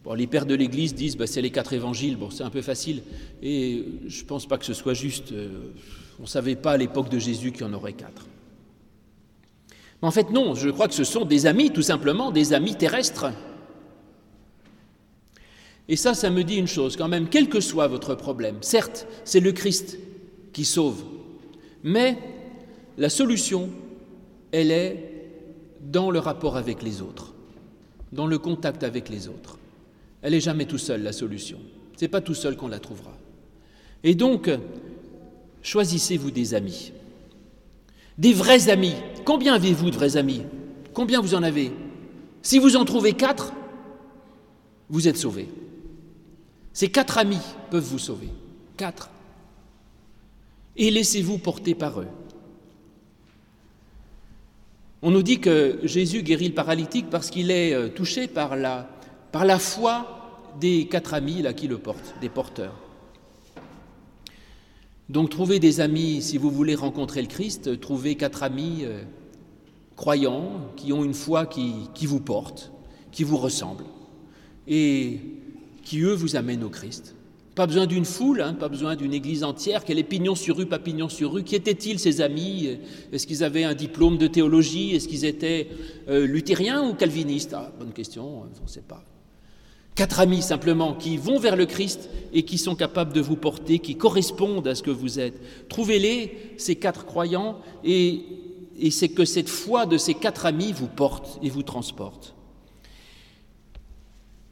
Bon, 0.03 0.13
les 0.13 0.27
pères 0.27 0.45
de 0.45 0.55
l'Église 0.55 0.93
disent 0.93 1.15
bah, 1.15 1.25
c'est 1.25 1.41
les 1.41 1.51
quatre 1.51 1.71
évangiles. 1.71 2.17
Bon, 2.17 2.31
c'est 2.31 2.43
un 2.43 2.49
peu 2.49 2.61
facile. 2.61 3.01
Et 3.41 3.85
je 4.07 4.23
ne 4.23 4.27
pense 4.27 4.45
pas 4.45 4.57
que 4.57 4.65
ce 4.65 4.73
soit 4.73 4.93
juste. 4.93 5.31
Euh, 5.31 5.71
on 6.19 6.23
ne 6.23 6.27
savait 6.27 6.55
pas 6.55 6.73
à 6.73 6.77
l'époque 6.77 7.09
de 7.09 7.19
Jésus 7.19 7.51
qu'il 7.51 7.61
y 7.61 7.69
en 7.69 7.73
aurait 7.73 7.93
quatre. 7.93 8.27
Mais 10.01 10.07
en 10.07 10.11
fait, 10.11 10.31
non, 10.31 10.53
je 10.55 10.69
crois 10.69 10.87
que 10.87 10.93
ce 10.93 11.03
sont 11.03 11.25
des 11.25 11.45
amis, 11.45 11.71
tout 11.71 11.81
simplement, 11.81 12.31
des 12.31 12.53
amis 12.53 12.75
terrestres. 12.75 13.31
Et 15.87 15.95
ça, 15.95 16.13
ça 16.13 16.29
me 16.29 16.43
dit 16.43 16.55
une 16.55 16.67
chose 16.67 16.95
quand 16.95 17.07
même, 17.07 17.27
quel 17.29 17.49
que 17.49 17.59
soit 17.59 17.87
votre 17.87 18.15
problème, 18.15 18.57
certes, 18.61 19.07
c'est 19.25 19.39
le 19.39 19.51
Christ 19.51 19.97
qui 20.53 20.65
sauve, 20.65 21.03
mais 21.83 22.17
la 22.97 23.09
solution, 23.09 23.69
elle 24.51 24.71
est 24.71 25.09
dans 25.81 26.11
le 26.11 26.19
rapport 26.19 26.55
avec 26.55 26.83
les 26.83 27.01
autres, 27.01 27.33
dans 28.11 28.27
le 28.27 28.37
contact 28.37 28.83
avec 28.83 29.09
les 29.09 29.27
autres. 29.27 29.57
Elle 30.21 30.33
n'est 30.33 30.39
jamais 30.39 30.65
tout 30.65 30.77
seule, 30.77 31.03
la 31.03 31.11
solution. 31.11 31.59
Ce 31.97 32.05
n'est 32.05 32.09
pas 32.09 32.21
tout 32.21 32.33
seul 32.33 32.55
qu'on 32.55 32.69
la 32.69 32.79
trouvera. 32.79 33.17
Et 34.03 34.15
donc, 34.15 34.49
choisissez-vous 35.63 36.29
des 36.29 36.53
amis. 36.53 36.91
Des 38.17 38.33
vrais 38.33 38.69
amis. 38.69 38.93
Combien 39.25 39.55
avez-vous 39.55 39.89
de 39.89 39.95
vrais 39.95 40.17
amis? 40.17 40.43
Combien 40.93 41.21
vous 41.21 41.33
en 41.33 41.41
avez? 41.41 41.71
Si 42.43 42.59
vous 42.59 42.75
en 42.75 42.85
trouvez 42.85 43.13
quatre, 43.13 43.53
vous 44.89 45.07
êtes 45.07 45.17
sauvés. 45.17 45.49
Ces 46.73 46.89
quatre 46.89 47.17
amis 47.17 47.41
peuvent 47.71 47.83
vous 47.83 47.99
sauver. 47.99 48.29
Quatre. 48.77 49.09
Et 50.75 50.91
laissez-vous 50.91 51.37
porter 51.37 51.73
par 51.73 52.01
eux. 52.01 52.07
On 55.01 55.11
nous 55.11 55.23
dit 55.23 55.39
que 55.39 55.79
Jésus 55.83 56.23
guérit 56.23 56.47
le 56.47 56.53
paralytique 56.53 57.09
parce 57.09 57.29
qu'il 57.29 57.51
est 57.51 57.73
euh, 57.73 57.89
touché 57.89 58.27
par 58.27 58.55
la, 58.55 58.87
foi 59.59 60.49
des 60.59 60.87
quatre 60.87 61.13
amis 61.13 61.43
qui 61.55 61.67
le 61.67 61.77
portent, 61.77 62.15
des 62.21 62.29
porteurs. 62.29 62.82
Donc 65.13 65.29
trouvez 65.29 65.59
des 65.59 65.79
amis, 65.79 66.23
si 66.23 66.39
vous 66.39 66.49
voulez 66.49 66.73
rencontrer 66.73 67.21
le 67.21 67.27
Christ, 67.27 67.79
trouvez 67.79 68.15
quatre 68.15 68.41
amis 68.41 68.79
euh, 68.81 69.03
croyants 69.95 70.71
qui 70.75 70.91
ont 70.91 71.03
une 71.03 71.13
foi 71.13 71.45
qui, 71.45 72.07
vous 72.07 72.19
porte, 72.19 72.71
qui 73.11 73.23
vous 73.23 73.37
ressemble, 73.37 73.83
et 74.67 75.19
qui, 75.83 75.99
eux, 75.99 76.15
vous 76.15 76.35
amènent 76.35 76.63
au 76.63 76.69
Christ. 76.69 77.13
Pas 77.53 77.67
besoin 77.67 77.85
d'une 77.85 78.05
foule, 78.05 78.41
hein, 78.41 78.55
pas 78.55 78.69
besoin 78.69 78.95
d'une 78.95 79.13
église 79.13 79.43
entière, 79.43 79.85
qu'elle 79.85 79.99
est 79.99 80.03
pignon 80.03 80.33
sur 80.33 80.57
rue, 80.57 80.65
pas 80.65 80.79
pignon 80.79 81.09
sur 81.09 81.33
rue. 81.33 81.43
Qui 81.43 81.53
étaient-ils, 81.53 81.99
ces 81.99 82.19
amis? 82.19 82.79
Est-ce 83.11 83.27
qu'ils 83.27 83.43
avaient 83.43 83.65
un 83.65 83.75
diplôme 83.75 84.17
de 84.17 84.25
théologie? 84.25 84.95
Est-ce 84.95 85.07
qu'ils 85.07 85.25
étaient 85.25 85.67
euh, 86.09 86.25
luthériens 86.25 86.89
ou 86.89 86.95
calvinistes? 86.95 87.53
Ah, 87.53 87.71
Bonne 87.77 87.93
question, 87.93 88.41
on 88.41 88.63
ne 88.63 88.67
sait 88.67 88.81
pas. 88.81 89.03
Quatre 89.95 90.19
amis 90.19 90.41
simplement 90.41 90.95
qui 90.95 91.17
vont 91.17 91.37
vers 91.37 91.55
le 91.55 91.67
Christ 91.67 92.09
et 92.33 92.43
qui 92.43 92.57
sont 92.57 92.75
capables 92.75 93.13
de 93.13 93.21
vous 93.21 93.35
porter, 93.35 93.77
qui 93.77 93.95
correspondent 93.95 94.67
à 94.67 94.73
ce 94.73 94.81
que 94.81 94.89
vous 94.89 95.19
êtes. 95.19 95.39
Trouvez-les, 95.69 96.55
ces 96.57 96.75
quatre 96.75 97.05
croyants, 97.05 97.59
et, 97.83 98.23
c'est 98.89 99.09
que 99.09 99.23
cette 99.23 99.49
foi 99.49 99.85
de 99.85 99.97
ces 99.97 100.15
quatre 100.15 100.47
amis 100.47 100.73
vous 100.73 100.87
porte 100.87 101.39
et 101.43 101.49
vous 101.49 101.61
transporte. 101.61 102.33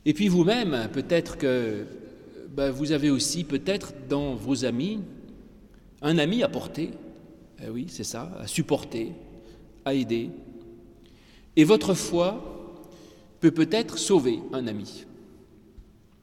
Et 0.06 0.14
puis 0.14 0.28
vous-même, 0.28 0.90
peut-être 0.94 1.38
que 1.38 1.86
ben, 2.50 2.70
vous 2.70 2.92
avez 2.92 3.10
aussi, 3.10 3.44
peut-être 3.44 3.94
dans 4.08 4.36
vos 4.36 4.64
amis, 4.64 5.00
un 6.04 6.20
ami 6.20 6.44
à 6.44 6.50
porter, 6.50 6.92
eh 7.64 7.70
oui, 7.70 7.88
c'est 7.90 8.04
ça, 8.04 8.32
à 8.40 8.46
supporter, 8.46 9.12
à 9.86 9.96
aider. 9.96 10.30
Et 11.56 11.64
votre 11.64 11.96
foi 11.96 12.78
peut 13.40 13.52
peut-être 13.52 13.98
sauver 13.98 14.40
un 14.54 14.68
ami. 14.68 15.06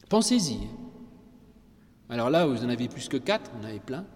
Pensez-y. 0.09 0.59
Alors 2.09 2.31
là, 2.31 2.47
vous 2.47 2.65
en 2.65 2.69
avez 2.69 2.89
plus 2.89 3.09
que 3.09 3.19
quatre, 3.19 3.51
vous 3.53 3.65
en 3.65 3.69
avez 3.69 3.81
plein, 3.81 4.07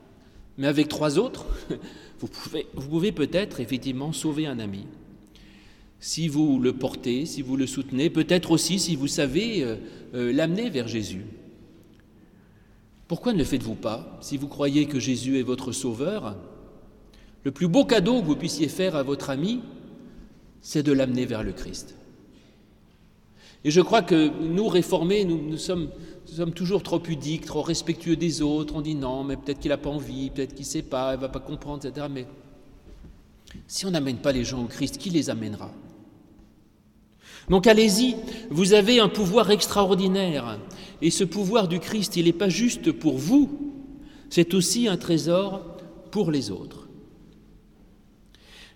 mais 0.56 0.66
avec 0.66 0.88
trois 0.88 1.18
autres, 1.18 1.46
vous 2.20 2.28
pouvez, 2.28 3.12
peut-être 3.12 3.60
effectivement 3.60 4.12
sauver 4.12 4.46
un 4.46 4.58
ami. 4.58 4.86
Si 6.00 6.28
vous 6.28 6.58
le 6.58 6.72
portez, 6.72 7.26
si 7.26 7.42
vous 7.42 7.56
le 7.56 7.66
soutenez, 7.66 8.10
peut-être 8.10 8.50
aussi 8.50 8.78
si 8.78 8.96
vous 8.96 9.06
savez 9.06 9.62
euh, 9.62 9.76
euh, 10.14 10.32
l'amener 10.32 10.68
vers 10.68 10.88
Jésus. 10.88 11.24
Pourquoi 13.06 13.34
ne 13.34 13.38
le 13.38 13.44
faites-vous 13.44 13.74
pas 13.74 14.18
si 14.20 14.36
vous 14.36 14.48
croyez 14.48 14.86
que 14.86 14.98
Jésus 14.98 15.38
est 15.38 15.42
votre 15.42 15.70
sauveur? 15.70 16.36
Le 17.44 17.50
plus 17.50 17.68
beau 17.68 17.84
cadeau 17.84 18.20
que 18.20 18.26
vous 18.26 18.36
puissiez 18.36 18.68
faire 18.68 18.96
à 18.96 19.02
votre 19.02 19.30
ami, 19.30 19.60
c'est 20.60 20.82
de 20.82 20.92
l'amener 20.92 21.26
vers 21.26 21.42
le 21.42 21.52
Christ. 21.52 21.96
Et 23.64 23.70
je 23.70 23.80
crois 23.80 24.02
que 24.02 24.30
nous, 24.40 24.66
réformés, 24.66 25.24
nous, 25.24 25.56
sommes, 25.56 25.88
sommes, 26.26 26.52
toujours 26.52 26.82
trop 26.82 26.98
pudiques, 26.98 27.46
trop 27.46 27.62
respectueux 27.62 28.16
des 28.16 28.42
autres. 28.42 28.74
On 28.76 28.80
dit 28.80 28.94
non, 28.94 29.22
mais 29.22 29.36
peut-être 29.36 29.60
qu'il 29.60 29.70
n'a 29.70 29.78
pas 29.78 29.90
envie, 29.90 30.30
peut-être 30.30 30.54
qu'il 30.54 30.66
ne 30.66 30.70
sait 30.70 30.82
pas, 30.82 31.12
il 31.12 31.16
ne 31.16 31.22
va 31.22 31.28
pas 31.28 31.40
comprendre, 31.40 31.86
etc. 31.86 32.06
Mais 32.10 32.26
si 33.68 33.86
on 33.86 33.90
n'amène 33.90 34.16
pas 34.16 34.32
les 34.32 34.44
gens 34.44 34.64
au 34.64 34.66
Christ, 34.66 34.98
qui 34.98 35.10
les 35.10 35.30
amènera? 35.30 35.70
Donc 37.48 37.66
allez-y, 37.66 38.16
vous 38.50 38.72
avez 38.72 39.00
un 39.00 39.08
pouvoir 39.08 39.50
extraordinaire. 39.50 40.58
Et 41.00 41.10
ce 41.10 41.24
pouvoir 41.24 41.68
du 41.68 41.80
Christ, 41.80 42.16
il 42.16 42.26
n'est 42.26 42.32
pas 42.32 42.48
juste 42.48 42.92
pour 42.92 43.18
vous, 43.18 43.72
c'est 44.30 44.54
aussi 44.54 44.88
un 44.88 44.96
trésor 44.96 45.62
pour 46.10 46.30
les 46.30 46.50
autres. 46.50 46.88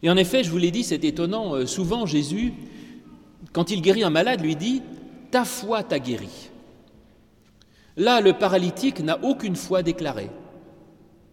Et 0.02 0.10
en 0.10 0.16
effet, 0.16 0.44
je 0.44 0.50
vous 0.50 0.58
l'ai 0.58 0.70
dit, 0.70 0.84
c'est 0.84 1.04
étonnant, 1.04 1.54
euh, 1.54 1.66
souvent 1.66 2.06
Jésus 2.06 2.52
quand 3.52 3.70
il 3.70 3.82
guérit 3.82 4.04
un 4.04 4.10
malade, 4.10 4.42
lui 4.42 4.56
dit 4.56 4.82
Ta 5.30 5.44
foi 5.44 5.82
t'a 5.82 5.98
guéri. 5.98 6.50
Là, 7.96 8.20
le 8.20 8.34
paralytique 8.34 9.00
n'a 9.00 9.22
aucune 9.24 9.56
foi 9.56 9.82
déclarée. 9.82 10.30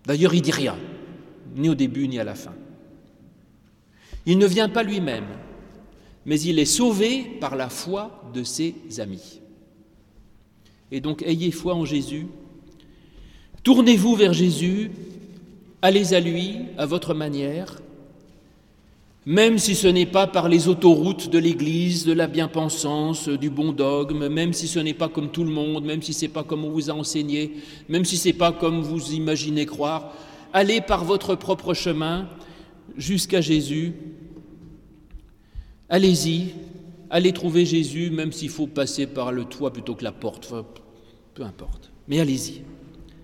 D'ailleurs, 0.06 0.34
il 0.34 0.42
dit 0.42 0.52
rien, 0.52 0.78
ni 1.56 1.70
au 1.70 1.76
début 1.76 2.08
ni 2.08 2.20
à 2.20 2.24
la 2.24 2.36
fin. 2.36 2.54
Il 4.26 4.38
ne 4.38 4.46
vient 4.46 4.70
pas 4.70 4.84
lui-même, 4.84 5.28
mais 6.26 6.40
il 6.40 6.60
est 6.60 6.66
sauvé 6.66 7.24
par 7.42 7.56
la 7.56 7.70
foi 7.70 8.24
de 8.34 8.44
ses 8.44 8.76
amis. 9.00 9.42
Et 10.92 11.02
donc, 11.02 11.22
ayez 11.24 11.52
foi 11.52 11.74
en 11.74 11.86
Jésus, 11.86 12.28
tournez-vous 13.64 14.16
vers 14.16 14.34
Jésus, 14.34 14.92
allez 15.82 16.14
à 16.14 16.20
lui 16.20 16.60
à 16.78 16.86
votre 16.86 17.14
manière, 17.14 17.82
même 19.26 19.58
si 19.58 19.74
ce 19.74 19.88
n'est 19.88 20.06
pas 20.06 20.28
par 20.28 20.50
les 20.50 20.68
autoroutes 20.68 21.30
de 21.30 21.40
l'Église, 21.40 22.06
de 22.06 22.12
la 22.12 22.28
bien-pensance, 22.28 23.30
du 23.30 23.50
bon 23.50 23.72
dogme, 23.72 24.28
même 24.28 24.52
si 24.52 24.68
ce 24.68 24.80
n'est 24.80 24.94
pas 24.94 25.08
comme 25.08 25.32
tout 25.32 25.46
le 25.46 25.50
monde, 25.50 25.86
même 25.86 26.02
si 26.02 26.14
ce 26.14 26.26
n'est 26.26 26.32
pas 26.32 26.44
comme 26.44 26.66
on 26.66 26.72
vous 26.72 26.90
a 26.90 26.94
enseigné, 26.94 27.54
même 27.88 28.04
si 28.04 28.18
ce 28.18 28.28
n'est 28.28 28.34
pas 28.34 28.52
comme 28.52 28.82
vous 28.82 29.14
imaginez 29.14 29.66
croire, 29.66 30.14
allez 30.52 30.82
par 30.82 31.06
votre 31.06 31.36
propre 31.36 31.74
chemin 31.74 32.28
jusqu'à 32.98 33.40
Jésus. 33.40 33.94
Allez-y, 35.88 36.54
allez 37.10 37.32
trouver 37.32 37.66
Jésus, 37.66 38.10
même 38.10 38.34
s'il 38.34 38.50
faut 38.50 38.68
passer 38.68 39.08
par 39.08 39.32
le 39.32 39.46
toit 39.46 39.72
plutôt 39.72 39.96
que 39.96 40.04
la 40.04 40.12
porte, 40.12 40.54
peu 41.34 41.44
importe. 41.44 41.92
Mais 42.10 42.20
allez-y. 42.20 42.62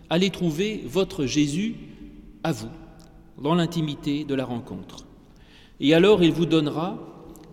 Allez 0.10 0.30
trouver 0.30 0.82
votre 0.88 1.26
Jésus 1.26 1.76
à 2.44 2.54
vous, 2.54 2.70
dans 3.42 3.54
l'intimité 3.54 4.24
de 4.24 4.34
la 4.34 4.46
rencontre. 4.46 5.09
Et 5.80 5.94
alors 5.94 6.24
il 6.24 6.32
vous 6.32 6.46
donnera 6.46 6.98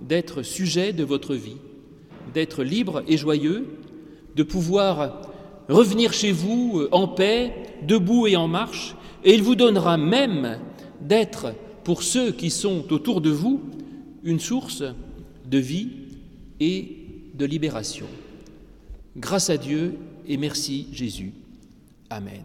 d'être 0.00 0.42
sujet 0.42 0.92
de 0.92 1.04
votre 1.04 1.34
vie, 1.34 1.56
d'être 2.34 2.62
libre 2.64 3.02
et 3.08 3.16
joyeux, 3.16 3.66
de 4.34 4.42
pouvoir 4.42 5.22
revenir 5.68 6.12
chez 6.12 6.32
vous 6.32 6.80
euh, 6.80 6.88
en 6.92 7.08
paix, 7.08 7.52
debout 7.82 8.26
et 8.26 8.36
en 8.36 8.48
marche, 8.48 8.96
et 9.24 9.34
il 9.34 9.42
vous 9.42 9.54
donnera 9.54 9.96
même 9.96 10.58
d'être, 11.00 11.54
pour 11.84 12.02
ceux 12.02 12.32
qui 12.32 12.50
sont 12.50 12.92
autour 12.92 13.20
de 13.20 13.30
vous, 13.30 13.60
une 14.22 14.40
source 14.40 14.82
de 15.48 15.58
vie 15.58 15.88
et 16.60 16.96
de 17.34 17.44
libération. 17.44 18.06
Grâce 19.16 19.50
à 19.50 19.56
Dieu 19.56 19.96
et 20.26 20.36
merci 20.36 20.88
Jésus. 20.92 21.32
Amen. 22.10 22.44